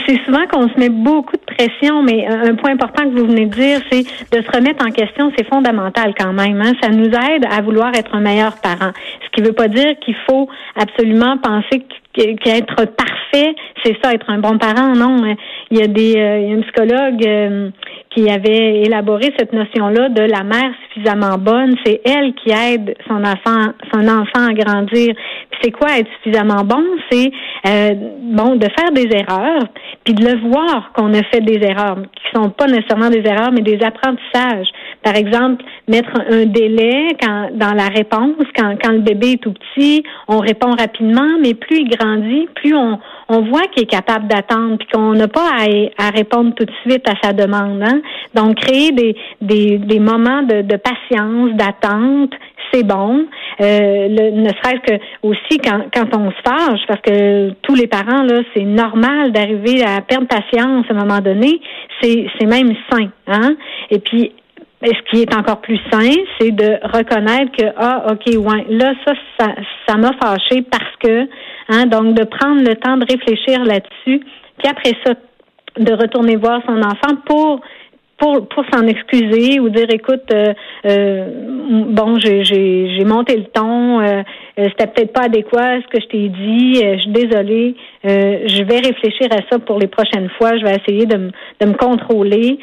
C'est 0.06 0.24
souvent 0.24 0.46
qu'on 0.46 0.68
se 0.68 0.78
met 0.78 0.88
beaucoup 0.88 1.36
de 1.36 1.54
pression, 1.54 2.02
mais 2.02 2.26
un 2.26 2.54
point 2.54 2.72
important 2.72 3.04
que 3.04 3.18
vous 3.18 3.26
venez 3.26 3.46
de 3.46 3.54
dire, 3.54 3.80
c'est 3.90 4.02
de 4.02 4.42
se 4.42 4.50
remettre 4.56 4.84
en 4.84 4.90
question. 4.90 5.32
C'est 5.36 5.46
fondamental 5.46 6.14
quand 6.18 6.32
même. 6.32 6.60
Hein? 6.60 6.72
Ça 6.82 6.90
nous 6.90 7.06
aide 7.06 7.46
à 7.50 7.60
vouloir 7.62 7.94
être 7.94 8.14
un 8.14 8.20
meilleur 8.20 8.56
parent. 8.60 8.92
Ce 9.24 9.30
qui 9.30 9.42
veut 9.42 9.52
pas 9.52 9.68
dire 9.68 9.98
qu'il 10.00 10.16
faut 10.28 10.48
absolument 10.76 11.38
penser 11.38 11.84
qu'être 12.12 12.84
parfait, 12.96 13.54
c'est 13.84 13.96
ça, 14.02 14.12
être 14.12 14.28
un 14.28 14.38
bon 14.38 14.58
parent. 14.58 14.94
Non, 14.94 15.36
il 15.70 15.78
y 15.78 15.82
a 15.82 15.86
des, 15.86 16.16
euh, 16.16 16.38
il 16.40 16.48
y 16.48 16.50
a 16.50 16.54
une 16.54 16.62
psychologue. 16.62 17.72
Qui 18.10 18.28
avait 18.28 18.82
élaboré 18.82 19.32
cette 19.38 19.52
notion-là 19.52 20.08
de 20.08 20.22
la 20.22 20.42
mère 20.42 20.72
suffisamment 20.88 21.38
bonne. 21.38 21.74
C'est 21.84 22.00
elle 22.04 22.34
qui 22.34 22.50
aide 22.50 22.96
son 23.06 23.22
enfant, 23.22 23.72
son 23.92 24.08
enfant 24.08 24.48
à 24.48 24.52
grandir. 24.52 25.14
Puis 25.50 25.60
c'est 25.62 25.70
quoi 25.70 25.98
être 25.98 26.08
suffisamment 26.16 26.64
bon? 26.64 26.84
C'est 27.10 27.30
euh, 27.66 27.94
bon 28.22 28.56
de 28.56 28.66
faire 28.76 28.90
des 28.92 29.08
erreurs, 29.12 29.64
puis 30.04 30.14
de 30.14 30.24
le 30.24 30.48
voir 30.48 30.92
qu'on 30.94 31.12
a 31.14 31.22
fait 31.24 31.40
des 31.40 31.60
erreurs, 31.64 31.98
qui 32.14 32.22
sont 32.34 32.50
pas 32.50 32.66
nécessairement 32.66 33.10
des 33.10 33.22
erreurs, 33.24 33.52
mais 33.52 33.60
des 33.60 33.78
apprentissages. 33.84 34.68
Par 35.02 35.16
exemple, 35.16 35.64
mettre 35.88 36.12
un 36.30 36.46
délai 36.46 37.08
quand, 37.20 37.50
dans 37.54 37.72
la 37.72 37.88
réponse, 37.88 38.44
quand, 38.56 38.76
quand 38.82 38.92
le 38.92 39.00
bébé 39.00 39.32
est 39.32 39.42
tout 39.42 39.52
petit, 39.52 40.02
on 40.28 40.38
répond 40.38 40.70
rapidement, 40.70 41.38
mais 41.42 41.54
plus 41.54 41.80
il 41.80 41.88
grandit, 41.88 42.48
plus 42.54 42.74
on, 42.74 42.98
on 43.28 43.42
voit 43.42 43.62
qu'il 43.72 43.84
est 43.84 43.90
capable 43.90 44.28
d'attendre, 44.28 44.76
puis 44.78 44.88
qu'on 44.92 45.12
n'a 45.12 45.28
pas 45.28 45.48
à, 45.48 46.06
à, 46.06 46.10
répondre 46.10 46.54
tout 46.54 46.64
de 46.64 46.72
suite 46.86 47.08
à 47.08 47.14
sa 47.22 47.32
demande. 47.32 47.82
Hein? 47.82 47.99
Donc, 48.34 48.56
créer 48.56 48.92
des, 48.92 49.16
des, 49.40 49.98
moments 50.00 50.42
de, 50.42 50.62
de 50.62 50.76
patience, 50.76 51.52
d'attente, 51.54 52.32
c'est 52.72 52.84
bon. 52.84 53.26
Euh, 53.60 54.08
ne 54.08 54.48
serait-ce 54.48 54.92
que 54.92 55.00
aussi 55.22 55.58
quand, 55.58 55.82
quand 55.92 56.16
on 56.16 56.30
se 56.30 56.36
fâche, 56.44 56.80
parce 56.86 57.00
que 57.00 57.50
tous 57.62 57.74
les 57.74 57.86
parents, 57.86 58.22
là, 58.22 58.42
c'est 58.54 58.64
normal 58.64 59.32
d'arriver 59.32 59.82
à 59.82 60.00
perdre 60.00 60.28
patience 60.28 60.86
à 60.88 60.94
un 60.94 60.96
moment 60.96 61.20
donné. 61.20 61.60
C'est, 62.00 62.26
c'est 62.38 62.46
même 62.46 62.72
sain. 62.90 63.08
Hein? 63.26 63.54
Et 63.90 63.98
puis, 63.98 64.32
ce 64.82 65.10
qui 65.10 65.22
est 65.22 65.34
encore 65.34 65.60
plus 65.60 65.78
sain, 65.92 66.12
c'est 66.38 66.52
de 66.52 66.78
reconnaître 66.82 67.52
que 67.52 67.66
ah 67.76 68.06
ok 68.12 68.34
ouais 68.36 68.66
là 68.70 68.94
ça 69.04 69.12
ça 69.38 69.54
ça 69.86 69.96
m'a 69.96 70.12
fâché 70.14 70.62
parce 70.62 70.96
que 71.02 71.28
hein 71.68 71.86
donc 71.86 72.14
de 72.14 72.24
prendre 72.24 72.62
le 72.62 72.74
temps 72.76 72.96
de 72.96 73.04
réfléchir 73.04 73.62
là-dessus 73.64 74.24
puis 74.58 74.68
après 74.68 74.92
ça 75.04 75.14
de 75.78 75.92
retourner 75.92 76.36
voir 76.36 76.62
son 76.66 76.78
enfant 76.78 77.16
pour 77.26 77.60
pour, 78.20 78.46
pour 78.48 78.64
s'en 78.72 78.86
excuser 78.86 79.58
ou 79.60 79.70
dire 79.70 79.90
écoute 79.90 80.30
euh, 80.32 80.52
euh, 80.84 81.28
bon 81.88 82.18
j'ai 82.18 82.44
j'ai 82.44 83.04
monté 83.04 83.36
le 83.36 83.44
ton 83.44 84.00
euh, 84.00 84.22
c'était 84.68 84.86
peut-être 84.86 85.12
pas 85.12 85.22
adéquat 85.22 85.80
ce 85.82 85.88
que 85.88 86.02
je 86.02 86.06
t'ai 86.08 86.28
dit. 86.28 86.74
Je 86.76 87.00
suis 87.00 87.12
désolée. 87.12 87.74
Je 88.04 88.62
vais 88.64 88.78
réfléchir 88.78 89.28
à 89.30 89.38
ça 89.50 89.58
pour 89.58 89.78
les 89.78 89.86
prochaines 89.86 90.30
fois. 90.38 90.56
Je 90.58 90.64
vais 90.64 90.76
essayer 90.76 91.06
de 91.06 91.16
me 91.16 91.30
de 91.60 91.66
me 91.66 91.74
contrôler. 91.74 92.58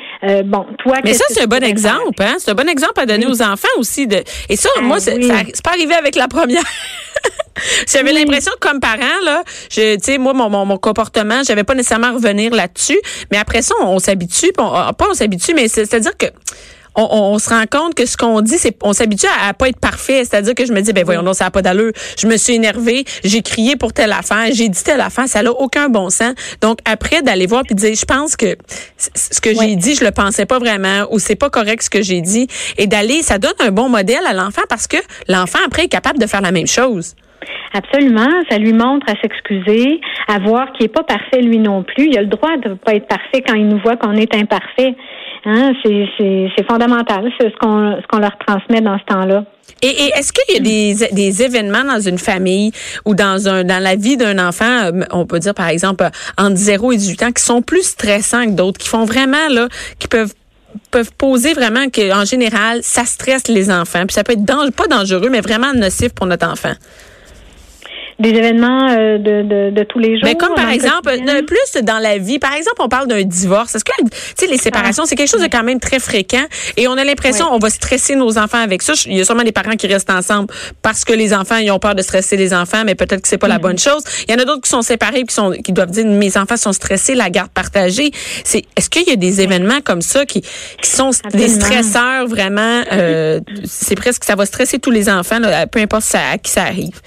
Bon 0.46 0.66
toi 0.80 0.98
mais 1.04 1.14
ça 1.14 1.26
c'est 1.30 1.44
un 1.44 1.48
bon 1.48 1.64
exemple 1.64 2.22
hein? 2.22 2.36
C'est 2.38 2.52
un 2.52 2.56
bon 2.56 2.68
exemple 2.68 3.00
à 3.00 3.06
donner 3.06 3.26
aux 3.28 3.42
enfants 3.42 3.68
aussi 3.78 4.08
de 4.08 4.18
et 4.50 4.56
ça 4.56 4.70
ah 4.78 4.82
moi 4.82 5.00
c'est 5.00 5.20
pas 5.64 5.72
arrivé 5.72 5.94
avec 5.94 6.16
la 6.16 6.28
première. 6.28 6.64
J'avais 7.92 8.14
l'impression 8.14 8.52
que 8.60 8.68
comme 8.68 8.80
parent, 8.80 9.22
là, 9.24 9.44
je, 9.70 9.96
tu 9.96 10.04
sais, 10.04 10.18
moi, 10.18 10.34
mon, 10.34 10.50
mon, 10.50 10.66
mon 10.66 10.78
comportement, 10.78 11.42
j'avais 11.46 11.64
pas 11.64 11.76
nécessairement 11.76 12.08
à 12.08 12.12
revenir 12.12 12.54
là-dessus. 12.54 13.00
Mais 13.32 13.38
après 13.38 13.62
ça, 13.62 13.76
on, 13.82 14.00
s'habitue, 14.00 14.52
on, 14.58 14.72
ah, 14.74 14.94
pas 14.94 15.08
on 15.10 15.14
s'habitue, 15.14 15.54
mais 15.54 15.68
c'est-à-dire 15.68 16.16
que 16.18 16.28
on, 16.98 17.38
se 17.40 17.50
rend 17.50 17.64
compte 17.70 17.94
que 17.96 18.06
ce 18.06 18.18
qu'on 18.18 18.42
dit, 18.42 18.58
c'est 18.58 18.76
on 18.84 18.94
s'habitue 18.94 19.28
à, 19.42 19.54
pas 19.54 19.70
être 19.70 19.80
parfait. 19.80 20.24
C'est-à-dire 20.26 20.56
que 20.56 20.66
je 20.66 20.74
me 20.74 20.82
dis, 20.82 20.94
ben 20.94 21.06
voyons, 21.06 21.22
non, 21.22 21.34
ça 21.34 21.46
n'a 21.46 21.52
pas 21.52 21.62
d'allure. 21.62 21.92
Je 22.20 22.28
me 22.28 22.38
suis 22.38 22.56
énervée, 22.56 23.06
j'ai 23.24 23.42
crié 23.42 23.76
pour 23.76 23.94
telle 23.94 24.12
affaire, 24.12 24.48
j'ai 24.52 24.70
dit 24.70 24.84
telle 24.84 25.02
affaire, 25.02 25.28
ça 25.28 25.44
n'a 25.44 25.52
aucun 25.52 25.90
bon 25.90 26.10
sens. 26.10 26.34
Donc 26.62 26.80
après 26.86 27.22
d'aller 27.22 27.46
voir 27.46 27.64
puis 27.64 27.76
de 27.76 27.80
dire, 27.80 27.94
je 27.94 28.06
pense 28.06 28.36
que 28.36 28.58
ce 28.98 29.40
que 29.40 29.54
j'ai 29.54 29.76
dit, 29.76 29.96
je 29.96 30.04
le 30.04 30.12
pensais 30.12 30.46
pas 30.46 30.60
vraiment 30.60 31.08
ou 31.12 31.20
c'est 31.20 31.36
pas 31.36 31.50
correct 31.50 31.84
ce 31.84 31.90
que 31.90 32.02
j'ai 32.02 32.22
dit, 32.22 32.48
et 32.78 32.88
d'aller, 32.88 33.22
ça 33.22 33.38
donne 33.38 33.54
un 33.60 33.72
bon 33.72 33.90
modèle 33.90 34.26
à 34.28 34.34
l'enfant 34.34 34.64
parce 34.70 34.88
que 34.88 34.98
l'enfant 35.28 35.60
après 35.66 35.84
est 35.84 35.90
capable 35.90 36.20
de 36.20 36.28
faire 36.28 36.42
la 36.42 36.52
même 36.52 36.68
chose. 36.68 37.16
Absolument. 37.74 38.30
Ça 38.50 38.58
lui 38.58 38.74
montre 38.74 39.06
à 39.10 39.16
s'excuser, 39.22 40.00
à 40.28 40.40
voir 40.40 40.72
qu'il 40.74 40.86
n'est 40.86 40.92
pas 40.92 41.04
parfait 41.04 41.42
lui 41.42 41.60
non 41.60 41.84
plus. 41.84 42.08
Il 42.08 42.18
a 42.18 42.22
le 42.22 42.28
droit 42.28 42.58
de 42.58 42.70
ne 42.70 42.74
pas 42.76 42.94
être 42.96 43.08
parfait 43.08 43.44
quand 43.46 43.56
il 43.56 43.68
nous 43.68 43.80
voit 43.80 43.98
qu'on 43.98 44.14
est 44.14 44.34
imparfait. 44.36 44.96
Hein? 45.50 45.72
C'est 45.82 46.68
fondamental, 46.70 47.32
c'est 47.40 47.50
ce 47.50 47.56
qu'on 47.56 47.96
ce 48.02 48.08
qu'on 48.08 48.20
leur 48.20 48.38
transmet 48.46 48.82
dans 48.82 49.00
ce 49.00 49.06
temps-là. 49.06 49.46
Et, 49.82 50.10
est-ce 50.18 50.34
qu'il 50.34 50.56
y 50.56 50.58
a 50.58 50.62
des, 50.62 51.14
des 51.14 51.44
événements 51.44 51.86
dans 51.86 52.02
une 52.02 52.18
famille 52.18 52.72
ou 53.06 53.16
dans 53.16 53.48
un 53.48 53.64
dans 53.64 53.82
la 53.82 53.96
vie 53.96 54.18
d'un 54.18 54.46
enfant, 54.46 54.66
euh, 54.66 55.06
on 55.12 55.26
peut 55.26 55.40
dire 55.40 55.54
par 55.54 55.70
exemple 55.70 56.06
entre 56.38 56.56
0 56.58 56.92
et 56.92 56.98
18 56.98 57.24
ans, 57.24 57.32
qui 57.32 57.44
sont 57.44 57.62
plus 57.62 57.84
stressants 57.84 58.46
que 58.46 58.52
d'autres, 58.52 58.78
qui 58.78 58.90
font 58.90 59.06
vraiment 59.06 59.48
là, 59.50 59.70
qui 60.00 60.10
peuvent 60.10 60.34
peuvent 60.92 61.14
poser 61.18 61.54
vraiment 61.54 61.90
que 61.90 62.14
en 62.14 62.26
général 62.26 62.80
ça 62.84 63.06
stresse 63.06 63.48
les 63.48 63.72
enfants 63.72 64.06
puis 64.06 64.14
ça 64.14 64.24
peut 64.24 64.34
être 64.34 64.46
pas 64.76 64.88
dangereux 64.88 65.30
mais 65.32 65.42
vraiment 65.42 65.74
nocif 65.74 66.14
pour 66.14 66.28
notre 66.28 66.46
enfant? 66.46 66.74
Des 68.20 68.30
événements 68.30 68.90
euh, 68.90 69.18
de, 69.18 69.44
de, 69.44 69.70
de, 69.70 69.84
tous 69.84 70.00
les 70.00 70.16
jours. 70.16 70.24
Mais 70.24 70.36
comme 70.36 70.56
par 70.56 70.70
exemple, 70.70 71.12
plus 71.46 71.82
dans 71.84 72.00
la 72.00 72.18
vie, 72.18 72.40
par 72.40 72.54
exemple, 72.54 72.78
on 72.80 72.90
parle 72.90 73.08
d'un 73.08 73.24
divorce. 73.24 73.76
Est-ce 73.76 73.84
que, 73.86 73.92
tu 74.02 74.10
sais, 74.36 74.48
les 74.48 74.58
séparations, 74.58 75.06
c'est 75.06 75.16
quelque 75.16 75.30
chose 75.30 75.42
de 75.42 75.48
quand 75.48 75.64
même 75.64 75.80
très 75.80 76.00
fréquent 76.00 76.44
et 76.76 76.88
on 76.88 76.94
a 76.94 77.04
l'impression 77.04 77.46
on 77.52 77.60
va 77.60 77.70
stresser 77.70 78.16
nos 78.16 78.38
enfants 78.38 78.62
avec 78.62 78.82
ça. 78.82 78.94
Il 79.06 79.18
y 79.18 79.22
a 79.22 79.26
sûrement 79.26 79.44
des 79.44 79.52
parents 79.52 79.76
qui 79.76 79.88
restent 79.88 80.10
ensemble 80.10 80.54
parce 80.82 81.06
que 81.06 81.14
les 81.14 81.34
enfants, 81.34 81.58
ils 81.58 81.72
ont 81.72 81.80
peur 81.80 81.96
de 81.96 82.02
stresser 82.02 82.38
les 82.38 82.54
enfants, 82.54 82.84
mais 82.86 82.96
peut-être 82.96 83.22
que 83.22 83.28
c'est 83.28 83.38
pas 83.38 83.48
la 83.48 83.58
mm-hmm. 83.58 83.62
bonne 83.62 83.80
chose. 83.80 84.04
Il 84.28 84.32
y 84.32 84.36
en 84.36 84.40
a 84.40 84.46
d'autres 84.46 84.62
qui 84.62 84.70
sont 84.70 84.82
séparés 84.82 85.24
qui 85.24 85.34
sont, 85.34 85.52
qui 85.52 85.72
doivent 85.72 85.92
dire, 85.92 86.06
mes 86.06 86.38
enfants 86.38 86.58
sont 86.58 86.74
stressés, 86.74 87.16
la 87.16 87.30
garde 87.30 87.52
partagée. 87.52 88.12
C'est, 88.44 88.64
est-ce 88.76 88.90
qu'il 88.90 89.08
y 89.08 89.12
a 89.12 89.16
des 89.16 89.42
événements 89.42 89.82
comme 89.84 90.02
ça 90.02 90.26
qui, 90.26 90.42
qui 90.42 90.90
sont 90.90 91.12
des 91.34 91.48
stresseurs 91.48 92.28
vraiment, 92.28 92.82
euh, 92.92 93.40
c'est 93.66 93.96
presque, 93.96 94.24
ça 94.24 94.36
va 94.36 94.46
stresser 94.46 94.80
tous 94.80 94.92
les 94.92 95.10
enfants, 95.10 95.40
peu 95.72 95.80
importe 95.80 96.04
ça, 96.04 96.20
à 96.34 96.38
qui 96.38 96.52
ça 96.52 96.64
arrive? 96.64 97.00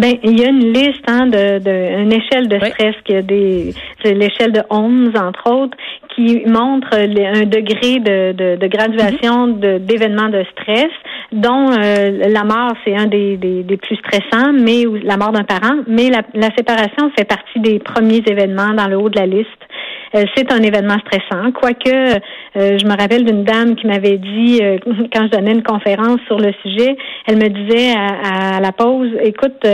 Ben, 0.00 0.16
il 0.22 0.40
y 0.40 0.44
a 0.46 0.48
une 0.48 0.72
liste 0.72 1.04
hein, 1.08 1.26
de, 1.26 1.58
de 1.58 2.02
une 2.02 2.10
échelle 2.10 2.48
de 2.48 2.56
stress 2.56 2.94
qui 3.04 3.14
a 3.16 3.20
des 3.20 3.74
l'échelle 4.02 4.50
de 4.52 4.62
11 4.70 5.10
entre 5.14 5.50
autres 5.50 5.76
qui 6.14 6.42
montre 6.46 6.88
un 6.94 7.44
degré 7.44 7.98
de, 8.00 8.32
de, 8.32 8.56
de 8.56 8.66
graduation 8.66 9.48
mhm. 9.48 9.78
d'événements 9.80 10.30
de, 10.30 10.42
stress 10.52 10.90
dont 11.32 11.70
euh, 11.70 12.28
la 12.28 12.44
mort 12.44 12.72
c'est 12.82 12.96
un 12.96 13.08
des, 13.08 13.36
des, 13.36 13.62
des, 13.62 13.76
plus 13.76 13.96
stressants 13.96 14.54
mais 14.54 14.84
la 15.02 15.18
mort 15.18 15.32
d'un 15.32 15.44
parent 15.44 15.76
mais 15.86 16.08
la, 16.08 16.22
la 16.32 16.48
séparation 16.56 17.10
fait 17.18 17.26
partie 17.26 17.60
des 17.60 17.78
premiers 17.78 18.22
événements 18.26 18.72
dans 18.72 18.88
le 18.88 18.96
haut 18.96 19.10
de 19.10 19.18
la 19.18 19.26
liste 19.26 19.48
c'est 20.12 20.52
un 20.52 20.62
événement 20.62 20.96
stressant. 20.98 21.52
Quoique, 21.52 21.88
euh, 21.88 22.18
je 22.78 22.84
me 22.84 22.96
rappelle 22.96 23.24
d'une 23.24 23.44
dame 23.44 23.76
qui 23.76 23.86
m'avait 23.86 24.18
dit, 24.18 24.60
euh, 24.62 24.78
quand 25.12 25.24
je 25.24 25.36
donnais 25.36 25.52
une 25.52 25.62
conférence 25.62 26.20
sur 26.26 26.38
le 26.38 26.52
sujet, 26.62 26.96
elle 27.26 27.36
me 27.36 27.48
disait 27.48 27.92
à, 27.94 28.60
la 28.60 28.72
pause, 28.72 29.10
écoute, 29.22 29.66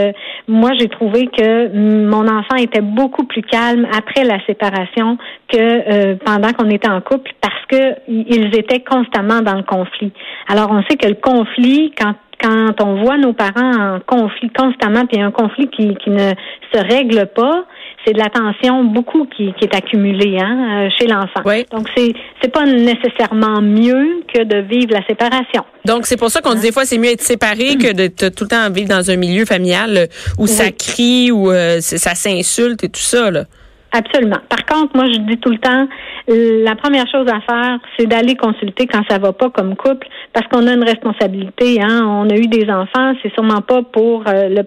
moi 0.49 0.71
j'ai 0.79 0.89
trouvé 0.89 1.27
que 1.27 1.69
mon 1.75 2.29
enfant 2.29 2.57
était 2.57 2.81
beaucoup 2.81 3.25
plus 3.25 3.43
calme 3.43 3.87
après 3.97 4.25
la 4.25 4.39
séparation 4.47 5.19
que 5.49 6.15
pendant 6.25 6.53
qu'on 6.53 6.71
était 6.71 6.89
en 6.89 7.01
couple 7.01 7.31
parce 7.41 7.55
que 7.69 7.95
ils 8.09 8.55
étaient 8.57 8.81
constamment 8.81 9.41
dans 9.43 9.55
le 9.55 9.63
conflit. 9.63 10.13
Alors 10.49 10.71
on 10.71 10.83
sait 10.85 10.97
que 10.97 11.09
le 11.09 11.15
conflit, 11.15 11.93
quand 11.99 12.15
quand 12.41 12.83
on 12.83 13.03
voit 13.03 13.17
nos 13.17 13.33
parents 13.33 13.95
en 13.95 14.01
conflit 14.01 14.51
constamment, 14.51 15.07
puis 15.07 15.21
un 15.21 15.31
conflit 15.31 15.69
qui, 15.69 15.95
qui 15.97 16.11
ne 16.11 16.33
se 16.73 16.79
règle 16.79 17.27
pas, 17.35 17.65
c'est 18.07 18.13
de 18.13 18.19
l'attention 18.19 18.85
beaucoup 18.85 19.27
qui, 19.27 19.53
qui, 19.55 19.65
est 19.65 19.75
accumulée 19.75 20.39
hein, 20.39 20.85
euh, 20.85 20.89
chez 20.97 21.07
l'enfant. 21.07 21.43
Donc 21.73 21.89
c'est 21.97 22.13
c'est 22.41 22.53
pas 22.53 22.65
nécessairement 22.65 23.61
mieux 23.61 24.23
que 24.33 24.45
de 24.45 24.59
vivre 24.59 24.93
la 24.93 25.05
séparation. 25.07 25.65
Donc 25.85 26.07
c'est 26.07 26.17
pour 26.17 26.31
ça 26.31 26.41
qu'on 26.41 26.55
dit 26.55 26.63
des 26.63 26.73
fois 26.73 26.85
c'est 26.85 26.99
mieux 26.99 27.11
être 27.11 27.23
séparé 27.23 27.77
que 27.77 27.93
de 27.93 28.29
tout 28.29 28.45
le 28.45 28.49
temps 28.49 28.71
vivre 28.71 28.89
dans 28.89 29.11
un 29.11 29.17
milieu 29.17 29.45
familial 29.45 29.97
euh, 29.97 30.07
où 30.39 30.47
ça 30.47 30.71
crie 30.71 31.33
où 31.33 31.51
euh, 31.51 31.81
ça 31.81 32.15
s'insulte 32.15 32.85
et 32.85 32.89
tout 32.89 33.01
ça 33.01 33.31
là. 33.31 33.45
Absolument. 33.93 34.39
Par 34.49 34.67
contre, 34.67 34.95
moi, 34.95 35.07
je 35.07 35.19
dis 35.21 35.39
tout 35.39 35.51
le 35.51 35.59
temps, 35.59 35.89
la 36.29 36.75
première 36.75 37.07
chose 37.11 37.27
à 37.29 37.41
faire, 37.41 37.79
c'est 37.97 38.07
d'aller 38.07 38.35
consulter 38.37 38.87
quand 38.87 39.03
ça 39.09 39.19
va 39.19 39.33
pas 39.33 39.49
comme 39.49 39.75
couple, 39.77 40.07
parce 40.37 40.49
qu'on 40.49 40.67
a 40.67 40.75
une 40.75 40.85
responsabilité. 40.85 41.81
Hein. 41.81 42.05
On 42.07 42.29
a 42.29 42.37
eu 42.37 42.47
des 42.47 42.71
enfants, 42.71 43.15
c'est 43.23 43.33
sûrement 43.33 43.63
pas 43.63 43.81
pour 43.83 44.23
euh, 44.29 44.51
le 44.51 44.63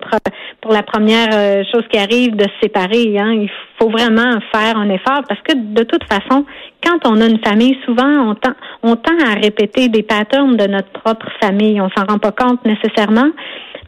pour 0.61 0.73
la 0.73 0.81
première 0.81 1.27
euh, 1.31 1.63
chose 1.71 1.83
qui 1.91 1.99
arrive 1.99 2.35
de 2.35 2.45
se 2.45 2.59
séparer. 2.63 3.19
Hein. 3.19 3.33
Il 3.33 3.51
faut 3.77 3.91
vraiment 3.91 4.39
faire 4.51 4.77
un 4.77 4.89
effort, 4.89 5.21
parce 5.29 5.39
que 5.41 5.53
de 5.53 5.83
toute 5.83 6.03
façon, 6.05 6.43
quand 6.83 6.97
on 7.05 7.21
a 7.21 7.27
une 7.27 7.37
famille, 7.45 7.77
souvent 7.85 8.31
on 8.31 8.33
tend 8.33 8.53
on 8.81 8.95
tend 8.95 9.13
à 9.23 9.35
répéter 9.35 9.89
des 9.89 10.01
patterns 10.01 10.57
de 10.57 10.65
notre 10.65 10.89
propre 10.89 11.27
famille. 11.39 11.79
On 11.79 11.89
s'en 11.95 12.05
rend 12.07 12.17
pas 12.17 12.31
compte 12.31 12.65
nécessairement. 12.65 13.29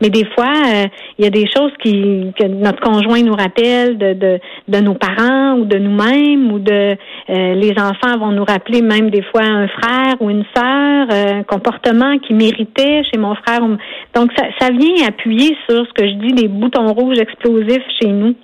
Mais 0.01 0.09
des 0.09 0.25
fois, 0.25 0.51
euh, 0.67 0.85
il 1.17 1.23
y 1.23 1.27
a 1.27 1.29
des 1.29 1.45
choses 1.55 1.71
qui 1.81 2.33
que 2.37 2.47
notre 2.47 2.79
conjoint 2.81 3.21
nous 3.21 3.35
rappelle 3.35 3.97
de, 3.97 4.13
de, 4.13 4.39
de 4.67 4.79
nos 4.79 4.95
parents 4.95 5.53
ou 5.59 5.65
de 5.65 5.77
nous-mêmes 5.77 6.51
ou 6.51 6.59
de 6.59 6.95
euh, 7.29 7.53
les 7.53 7.73
enfants 7.77 8.17
vont 8.19 8.31
nous 8.31 8.43
rappeler 8.43 8.81
même 8.81 9.09
des 9.11 9.21
fois 9.21 9.43
un 9.43 9.67
frère 9.67 10.15
ou 10.19 10.29
une 10.29 10.43
sœur, 10.55 11.07
euh, 11.11 11.39
un 11.39 11.43
comportement 11.43 12.17
qui 12.17 12.33
méritait 12.33 13.03
chez 13.11 13.19
mon 13.19 13.35
frère. 13.35 13.61
Donc 14.15 14.31
ça, 14.35 14.45
ça 14.59 14.69
vient 14.71 15.07
appuyer 15.07 15.55
sur 15.69 15.85
ce 15.85 15.93
que 15.93 16.07
je 16.07 16.13
dis 16.15 16.33
des 16.33 16.47
boutons 16.47 16.93
rouges 16.93 17.19
explosifs 17.19 17.83
chez 18.01 18.09
nous. 18.09 18.35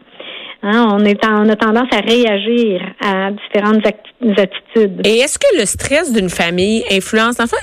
Hein, 0.64 0.88
on, 0.92 1.06
est 1.06 1.24
on 1.26 1.50
a 1.50 1.56
tendance 1.56 1.88
à 1.92 2.00
réagir 2.02 2.82
à 3.00 3.32
différentes 3.32 3.86
attitudes. 3.86 5.02
Et 5.06 5.20
est-ce 5.20 5.38
que 5.38 5.60
le 5.60 5.66
stress 5.66 6.12
d'une 6.12 6.30
famille 6.30 6.84
influence, 6.92 7.40
enfin, 7.40 7.58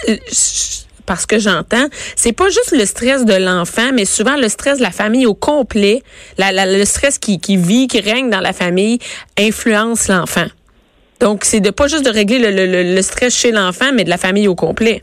parce 1.07 1.27
que 1.27 1.39
j'entends, 1.39 1.87
c'est 2.17 2.33
pas 2.33 2.49
juste 2.49 2.73
le 2.73 2.85
stress 2.85 3.25
de 3.25 3.35
l'enfant, 3.35 3.91
mais 3.93 4.05
souvent 4.05 4.37
le 4.37 4.49
stress 4.49 4.79
de 4.79 4.83
la 4.83 4.91
famille 4.91 5.27
au 5.27 5.35
complet, 5.35 6.03
le 6.39 6.85
stress 6.85 7.19
qui, 7.19 7.39
vit, 7.57 7.87
qui 7.89 8.01
règne 8.01 8.31
dans 8.31 8.41
la 8.41 8.53
famille, 8.53 8.99
influence 9.39 10.09
l'enfant. 10.09 10.47
Donc, 11.21 11.45
c'est 11.45 11.61
de 11.61 11.71
pas 11.71 11.87
juste 11.87 12.05
de 12.05 12.11
régler 12.11 12.39
le, 12.39 12.95
le 12.95 13.03
stress 13.03 13.37
chez 13.37 13.53
l'enfant, 13.53 13.93
mais 13.95 14.05
de 14.05 14.11
la 14.11 14.19
famille 14.19 14.49
au 14.49 14.55
complet. 14.55 15.01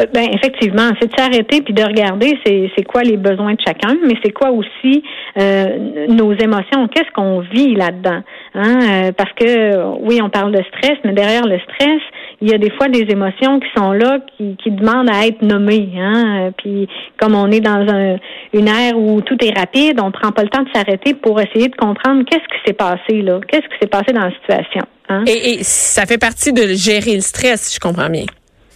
Euh, 0.00 0.06
ben 0.12 0.28
effectivement, 0.32 0.90
c'est 1.00 1.10
de 1.10 1.16
s'arrêter 1.16 1.62
puis 1.62 1.74
de 1.74 1.82
regarder 1.82 2.38
c'est 2.44 2.84
quoi 2.84 3.02
les 3.02 3.16
besoins 3.16 3.54
de 3.54 3.60
chacun, 3.64 3.96
mais 4.06 4.14
c'est 4.24 4.32
quoi 4.32 4.50
aussi 4.50 5.02
euh, 5.38 6.06
nos 6.08 6.32
émotions, 6.32 6.88
qu'est-ce 6.88 7.10
qu'on 7.14 7.40
vit 7.40 7.74
là-dedans, 7.74 8.22
hein? 8.54 8.78
Euh, 8.82 9.12
parce 9.12 9.32
que 9.32 9.98
oui, 10.00 10.20
on 10.22 10.30
parle 10.30 10.52
de 10.52 10.62
stress, 10.64 10.98
mais 11.04 11.12
derrière 11.12 11.46
le 11.46 11.58
stress, 11.60 12.00
il 12.44 12.50
y 12.50 12.54
a 12.54 12.58
des 12.58 12.70
fois 12.70 12.88
des 12.88 13.06
émotions 13.08 13.58
qui 13.58 13.68
sont 13.74 13.92
là, 13.92 14.18
qui, 14.36 14.54
qui 14.62 14.70
demandent 14.70 15.08
à 15.10 15.26
être 15.26 15.40
nommées, 15.40 15.88
hein? 15.98 16.52
Puis 16.58 16.86
comme 17.18 17.34
on 17.34 17.50
est 17.50 17.60
dans 17.60 17.86
un, 17.88 18.16
une 18.52 18.68
ère 18.68 18.98
où 18.98 19.22
tout 19.22 19.42
est 19.42 19.58
rapide, 19.58 19.98
on 20.02 20.10
prend 20.10 20.30
pas 20.30 20.42
le 20.42 20.50
temps 20.50 20.62
de 20.62 20.68
s'arrêter 20.74 21.14
pour 21.14 21.40
essayer 21.40 21.68
de 21.68 21.74
comprendre 21.74 22.22
qu'est-ce 22.30 22.44
qui 22.44 22.66
s'est 22.66 22.74
passé 22.74 23.22
là, 23.22 23.40
qu'est-ce 23.48 23.62
qui 23.62 23.78
s'est 23.80 23.88
passé 23.88 24.12
dans 24.12 24.24
la 24.24 24.32
situation. 24.32 24.82
Hein? 25.08 25.24
Et, 25.26 25.54
et 25.54 25.62
ça 25.62 26.04
fait 26.04 26.18
partie 26.18 26.52
de 26.52 26.74
gérer 26.74 27.14
le 27.14 27.22
stress, 27.22 27.62
si 27.62 27.76
je 27.76 27.80
comprends 27.80 28.10
bien. 28.10 28.26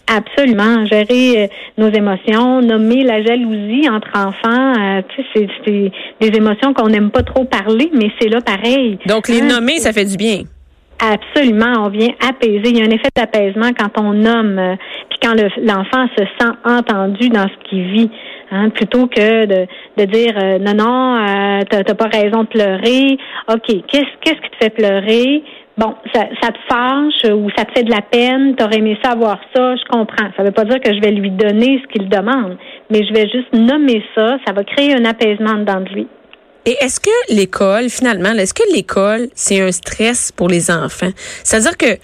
Absolument, 0.07 0.87
gérer 0.87 1.45
euh, 1.45 1.47
nos 1.77 1.91
émotions, 1.91 2.63
nommer 2.63 3.05
la 3.05 3.23
jalousie 3.23 3.87
entre 3.91 4.09
enfants, 4.15 4.73
euh, 4.79 5.03
tu 5.15 5.23
sais, 5.35 5.47
c'est 5.67 5.93
des 6.23 6.35
émotions 6.35 6.73
qu'on 6.73 6.89
n'aime 6.89 7.11
pas 7.11 7.23
trop 7.23 7.45
parler, 7.45 7.91
mais 7.93 8.11
c'est 8.19 8.29
là 8.29 8.41
pareil. 8.41 8.99
Donc 9.07 9.29
les 9.29 9.43
hein? 9.43 9.49
nommer, 9.49 9.79
ça 9.79 9.93
fait 9.93 10.07
du 10.07 10.17
bien. 10.17 10.45
Absolument, 11.01 11.85
on 11.85 11.89
vient 11.91 12.11
apaiser. 12.29 12.71
Il 12.71 12.79
y 12.79 12.83
a 12.83 12.85
un 12.85 12.91
effet 12.91 13.09
d'apaisement 13.15 13.71
quand 13.79 14.01
on 14.01 14.15
nomme, 14.15 14.59
euh, 14.59 14.75
puis 15.09 15.19
quand 15.23 15.35
l'enfant 15.63 16.09
se 16.17 16.25
sent 16.41 16.53
entendu 16.65 17.29
dans 17.29 17.47
ce 17.47 17.69
qu'il 17.69 17.85
vit, 17.93 18.11
hein, 18.51 18.71
plutôt 18.71 19.07
que 19.07 19.47
de, 19.47 19.67
de 19.97 20.05
dire 20.05 20.35
non 20.61 20.75
non, 20.75 21.17
euh, 21.17 21.61
t'as 21.71 21.95
pas 21.95 22.09
raison 22.09 22.43
de 22.43 22.49
pleurer. 22.49 23.17
Ok, 23.49 23.67
qu'est-ce 23.87 24.19
qu'est-ce 24.23 24.41
qui 24.41 24.51
te 24.51 24.65
fait 24.65 24.71
pleurer? 24.71 25.45
Bon, 25.79 25.95
ça, 26.13 26.25
ça, 26.43 26.49
te 26.51 26.59
fâche 26.69 27.33
ou 27.33 27.49
ça 27.57 27.65
te 27.65 27.71
fait 27.73 27.85
de 27.85 27.91
la 27.93 28.01
peine, 28.01 28.57
tu 28.57 28.65
aurais 28.65 28.79
aimé 28.79 28.99
savoir 29.01 29.39
ça, 29.55 29.77
je 29.77 29.85
comprends. 29.89 30.29
Ça 30.37 30.43
ne 30.43 30.49
veut 30.49 30.53
pas 30.53 30.65
dire 30.65 30.81
que 30.81 30.93
je 30.93 31.01
vais 31.01 31.13
lui 31.13 31.31
donner 31.31 31.81
ce 31.81 31.87
qu'il 31.93 32.09
demande, 32.09 32.57
mais 32.91 33.07
je 33.07 33.15
vais 33.15 33.29
juste 33.29 33.53
nommer 33.53 34.03
ça, 34.17 34.39
ça 34.45 34.53
va 34.53 34.65
créer 34.65 34.95
un 34.95 35.05
apaisement 35.05 35.55
dedans 35.55 35.81
de 35.81 35.89
lui. 35.91 36.09
Et 36.69 36.77
est-ce 36.85 37.01
que 37.01 37.35
l'école, 37.35 37.89
finalement, 37.89 38.35
est-ce 38.35 38.53
que 38.53 38.63
l'école, 38.75 39.29
c'est 39.35 39.59
un 39.59 39.73
stress 39.73 40.31
pour 40.33 40.49
les 40.49 40.71
enfants? 40.71 41.09
C'est-à-dire 41.43 41.79
que 41.79 41.97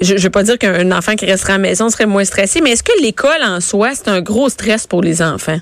je 0.00 0.14
ne 0.14 0.20
veux 0.20 0.30
pas 0.30 0.44
dire 0.44 0.56
qu'un 0.56 0.92
enfant 0.92 1.16
qui 1.16 1.26
resterait 1.26 1.54
à 1.54 1.56
la 1.56 1.62
maison 1.62 1.88
serait 1.88 2.06
moins 2.06 2.24
stressé, 2.24 2.60
mais 2.62 2.70
est-ce 2.70 2.84
que 2.84 2.92
l'école 3.02 3.42
en 3.44 3.58
soi, 3.58 3.90
c'est 3.94 4.06
un 4.06 4.20
gros 4.20 4.48
stress 4.48 4.86
pour 4.86 5.02
les 5.02 5.20
enfants? 5.20 5.58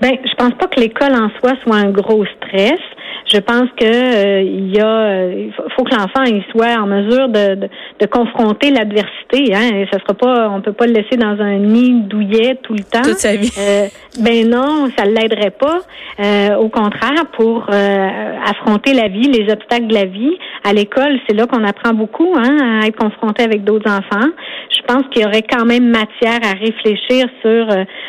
Ben, 0.00 0.14
je 0.24 0.34
pense 0.34 0.54
pas 0.58 0.66
que 0.66 0.80
l'école 0.80 1.12
en 1.12 1.30
soi 1.38 1.52
soit 1.62 1.76
un 1.76 1.90
gros 1.90 2.24
stress. 2.38 2.80
Je 3.26 3.38
pense 3.38 3.68
que 3.76 3.84
euh, 3.84 4.42
il 4.42 4.74
y 4.74 4.80
a, 4.80 5.26
il 5.26 5.52
faut 5.74 5.82
que 5.82 5.94
l'enfant 5.94 6.22
il 6.24 6.44
soit 6.52 6.80
en 6.80 6.86
mesure 6.86 7.28
de, 7.28 7.56
de, 7.56 7.68
de 8.00 8.06
confronter 8.06 8.70
l'adversité. 8.70 9.54
Hein, 9.54 9.74
et 9.74 9.86
ça 9.92 9.98
sera 10.00 10.14
pas, 10.14 10.48
on 10.50 10.60
peut 10.60 10.72
pas 10.72 10.86
le 10.86 10.92
laisser 10.92 11.16
dans 11.16 11.36
un 11.40 11.58
nid 11.58 12.02
douillet 12.02 12.58
tout 12.62 12.74
le 12.74 12.84
temps. 12.84 13.02
Toute 13.02 13.18
sa 13.18 13.34
vie. 13.34 13.52
Euh, 13.58 13.86
ben 14.20 14.48
non, 14.48 14.88
ça 14.96 15.04
l'aiderait 15.04 15.50
pas. 15.50 15.80
Euh, 16.20 16.56
au 16.56 16.68
contraire, 16.68 17.26
pour 17.32 17.66
affronter 17.68 18.94
la 18.94 19.08
vie, 19.08 19.28
les 19.30 19.52
obstacles 19.52 19.88
de 19.88 19.94
la 19.94 20.04
vie, 20.04 20.36
à 20.64 20.72
l'école, 20.72 21.18
c'est 21.28 21.34
là 21.34 21.46
qu'on 21.46 21.64
apprend 21.64 21.92
beaucoup, 21.92 22.34
hein, 22.36 22.80
à 22.82 22.86
être 22.86 22.96
confronté 22.96 23.42
avec 23.42 23.64
d'autres 23.64 23.90
enfants. 23.90 24.28
Je 24.70 24.82
pense 24.86 25.02
qu'il 25.10 25.22
y 25.22 25.26
aurait 25.26 25.42
quand 25.42 25.64
même 25.64 25.88
matière 25.88 26.40
à 26.42 26.52
réfléchir 26.52 27.26
sur 27.42 27.66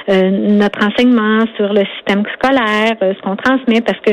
notre 0.08 0.86
enseignement, 0.86 1.46
sur 1.56 1.74
le 1.74 1.84
système 1.98 2.24
scolaire, 2.36 2.96
ce 3.02 3.22
qu'on 3.22 3.36
transmet, 3.36 3.82
parce 3.82 4.00
que 4.00 4.12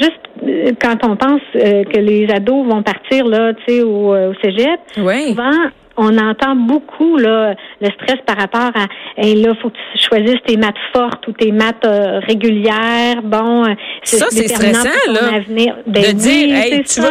juste 0.00 0.20
euh, 0.39 0.39
quand 0.80 0.96
on 1.04 1.16
pense 1.16 1.40
euh, 1.56 1.84
que 1.84 1.98
les 1.98 2.28
ados 2.30 2.66
vont 2.66 2.82
partir 2.82 3.26
là, 3.26 3.52
tu 3.54 3.74
sais, 3.74 3.82
au, 3.82 4.14
euh, 4.14 4.30
au 4.30 4.34
cégep, 4.42 4.80
souvent 4.94 5.70
on 5.96 6.16
entend 6.16 6.56
beaucoup 6.56 7.18
là 7.18 7.54
le 7.80 7.88
stress 7.90 8.18
par 8.24 8.38
rapport 8.38 8.70
à 8.74 8.86
et 9.18 9.34
là 9.34 9.52
faut 9.60 9.68
que 9.68 9.76
tu 9.92 10.08
choisisses 10.08 10.40
tes 10.46 10.56
maths 10.56 10.74
fortes 10.94 11.26
ou 11.28 11.32
tes 11.32 11.52
maths 11.52 11.86
régulières. 12.26 13.20
Bon 13.22 13.64
ça 14.02 14.26
c'est 14.30 14.48
stressant 14.48 14.88
là 15.12 15.34
avenir. 15.34 15.76
Ben 15.86 16.02
de 16.02 16.12
dire 16.12 16.56
hey, 16.56 16.82
tu, 16.84 17.02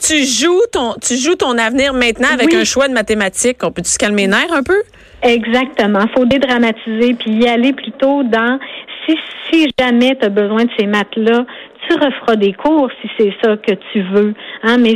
tu 0.00 0.24
joues 0.24 0.62
ton 0.72 0.94
tu 0.94 1.16
joues 1.16 1.34
ton 1.34 1.58
avenir 1.58 1.92
maintenant 1.92 2.28
avec 2.32 2.54
un 2.54 2.64
choix 2.64 2.88
de 2.88 2.94
mathématiques. 2.94 3.58
On 3.62 3.70
peut 3.70 3.82
tu 3.82 3.90
se 3.90 3.98
calmer 3.98 4.22
les 4.22 4.28
nerfs 4.28 4.52
un 4.52 4.62
peu? 4.62 4.80
Exactement. 5.22 6.06
Faut 6.16 6.24
dédramatiser 6.24 7.14
puis 7.14 7.32
y 7.32 7.48
aller 7.48 7.72
plutôt 7.72 8.22
dans 8.22 8.58
si, 9.06 9.16
si 9.50 9.70
jamais 9.78 10.16
tu 10.16 10.26
as 10.26 10.28
besoin 10.28 10.64
de 10.64 10.70
ces 10.78 10.86
maths-là, 10.86 11.44
tu 11.88 11.94
referas 11.94 12.36
des 12.36 12.52
cours 12.52 12.90
si 13.00 13.10
c'est 13.18 13.32
ça 13.42 13.56
que 13.56 13.74
tu 13.92 14.02
veux. 14.12 14.34
Hein, 14.62 14.76
mais 14.78 14.94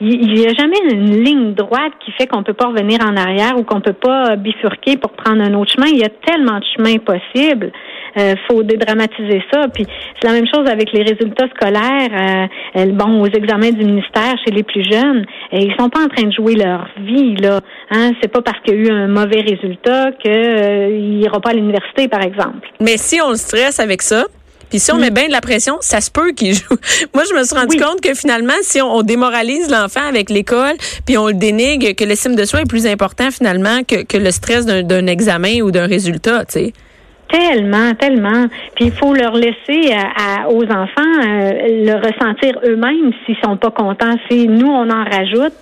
il 0.00 0.32
n'y 0.34 0.46
a 0.46 0.54
jamais 0.54 0.78
une 0.90 1.22
ligne 1.22 1.54
droite 1.54 1.92
qui 2.04 2.12
fait 2.12 2.26
qu'on 2.26 2.42
peut 2.42 2.54
pas 2.54 2.66
revenir 2.66 2.98
en 3.02 3.16
arrière 3.16 3.56
ou 3.56 3.62
qu'on 3.62 3.80
peut 3.80 3.92
pas 3.92 4.36
bifurquer 4.36 4.96
pour 4.96 5.12
prendre 5.12 5.42
un 5.42 5.54
autre 5.54 5.72
chemin. 5.72 5.86
Il 5.86 5.98
y 5.98 6.04
a 6.04 6.08
tellement 6.08 6.58
de 6.58 6.64
chemins 6.76 6.98
possibles. 6.98 7.72
Euh, 8.16 8.34
faut 8.48 8.62
dédramatiser 8.62 9.42
ça. 9.52 9.66
Puis 9.72 9.86
c'est 10.20 10.28
la 10.28 10.34
même 10.34 10.46
chose 10.52 10.68
avec 10.68 10.92
les 10.92 11.02
résultats 11.02 11.46
scolaires. 11.56 12.10
Euh, 12.12 12.46
euh, 12.76 12.86
bon, 12.92 13.20
aux 13.20 13.26
examens 13.26 13.70
du 13.70 13.84
ministère 13.84 14.34
chez 14.44 14.50
les 14.50 14.62
plus 14.62 14.84
jeunes, 14.90 15.24
et 15.52 15.64
ils 15.64 15.74
sont 15.78 15.88
pas 15.88 16.00
en 16.04 16.08
train 16.08 16.26
de 16.26 16.32
jouer 16.32 16.54
leur 16.54 16.88
vie 16.98 17.36
là. 17.36 17.60
Hein, 17.90 18.12
c'est 18.20 18.32
pas 18.32 18.42
parce 18.42 18.58
qu'il 18.60 18.74
y 18.74 18.78
a 18.78 18.80
eu 18.80 18.90
un 18.90 19.08
mauvais 19.08 19.40
résultat 19.40 20.12
qu'il 20.22 20.32
euh, 20.32 21.20
ira 21.22 21.40
pas 21.40 21.50
à 21.50 21.54
l'université, 21.54 22.08
par 22.08 22.22
exemple. 22.22 22.68
Mais 22.80 22.96
si 22.96 23.20
on 23.20 23.30
le 23.30 23.36
stresse 23.36 23.78
avec 23.80 24.02
ça, 24.02 24.24
puis 24.68 24.78
si 24.78 24.92
on 24.92 24.96
met 24.96 25.10
mm. 25.10 25.14
bien 25.14 25.26
de 25.26 25.32
la 25.32 25.40
pression, 25.40 25.76
ça 25.80 26.00
se 26.00 26.10
peut 26.10 26.32
qu'il 26.32 26.54
joue. 26.54 26.76
Moi, 27.14 27.24
je 27.28 27.34
me 27.34 27.44
suis 27.44 27.56
rendu 27.56 27.76
compte 27.76 28.00
que 28.00 28.14
finalement, 28.14 28.54
si 28.62 28.80
on, 28.80 29.02
démoralise 29.02 29.70
l'enfant 29.70 30.06
avec 30.08 30.30
l'école, 30.30 30.74
puis 31.06 31.18
on 31.18 31.26
le 31.28 31.34
dénigre, 31.34 31.94
que 31.94 32.04
l'estime 32.04 32.36
de 32.36 32.44
soi 32.44 32.62
est 32.62 32.68
plus 32.68 32.86
important 32.86 33.30
finalement 33.30 33.82
que, 33.86 34.04
que 34.04 34.16
le 34.16 34.30
stress 34.30 34.66
d'un 34.66 35.06
examen 35.06 35.60
ou 35.60 35.70
d'un 35.70 35.86
résultat, 35.86 36.44
tu 36.44 36.52
sais. 36.52 36.72
Tellement, 37.30 37.94
tellement. 37.94 38.46
Puis 38.76 38.86
il 38.86 38.92
faut 38.92 39.12
leur 39.14 39.34
laisser 39.34 39.92
à, 39.92 40.48
aux 40.48 40.64
enfants 40.64 41.20
euh, 41.22 41.52
le 41.84 41.94
ressentir 41.94 42.60
eux-mêmes 42.64 43.12
s'ils 43.24 43.36
sont 43.42 43.56
pas 43.56 43.70
contents. 43.70 44.14
Si 44.30 44.46
nous 44.46 44.68
on 44.68 44.88
en 44.90 45.04
rajoute, 45.04 45.54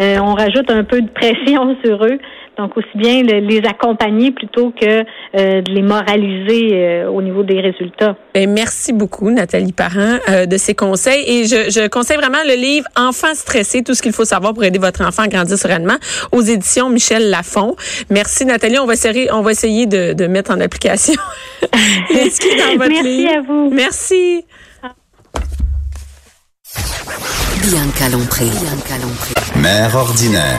euh, 0.00 0.18
on 0.20 0.34
rajoute 0.34 0.70
un 0.70 0.84
peu 0.84 1.02
de 1.02 1.08
pression 1.08 1.76
sur 1.84 2.04
eux. 2.04 2.18
Donc, 2.58 2.76
aussi 2.76 2.88
bien 2.96 3.22
les 3.22 3.62
accompagner 3.66 4.32
plutôt 4.32 4.70
que 4.70 5.04
euh, 5.36 5.62
de 5.62 5.72
les 5.72 5.82
moraliser 5.82 6.70
euh, 6.72 7.08
au 7.08 7.22
niveau 7.22 7.42
des 7.42 7.60
résultats. 7.60 8.16
Ben, 8.34 8.50
merci 8.50 8.92
beaucoup, 8.92 9.30
Nathalie 9.30 9.72
Parent, 9.72 10.18
de 10.46 10.56
ces 10.56 10.74
conseils. 10.74 11.24
Et 11.26 11.44
je, 11.44 11.70
je, 11.70 11.88
conseille 11.88 12.16
vraiment 12.16 12.42
le 12.44 12.54
livre 12.54 12.86
Enfants 12.96 13.34
stressés, 13.34 13.82
tout 13.82 13.94
ce 13.94 14.02
qu'il 14.02 14.12
faut 14.12 14.24
savoir 14.24 14.54
pour 14.54 14.64
aider 14.64 14.78
votre 14.78 15.02
enfant 15.02 15.22
à 15.22 15.28
grandir 15.28 15.56
sereinement 15.56 15.96
aux 16.32 16.42
éditions 16.42 16.90
Michel 16.90 17.30
Lafon. 17.30 17.76
Merci, 18.10 18.44
Nathalie. 18.44 18.78
On 18.78 18.86
va 18.86 18.94
essayer, 18.94 19.32
on 19.32 19.42
va 19.42 19.52
essayer 19.52 19.86
de, 19.86 20.12
de 20.12 20.26
mettre 20.26 20.50
en 20.50 20.60
application 20.60 21.14
ce 21.62 22.40
qui 22.40 22.48
est 22.48 22.58
dans 22.58 22.76
votre 22.76 22.90
Merci 22.90 23.28
à 23.28 23.40
vous. 23.42 23.70
Merci. 23.70 24.44
Bianca 27.62 28.08
Lompré. 28.10 28.46
Mère 29.56 29.94
ordinaire. 29.96 30.56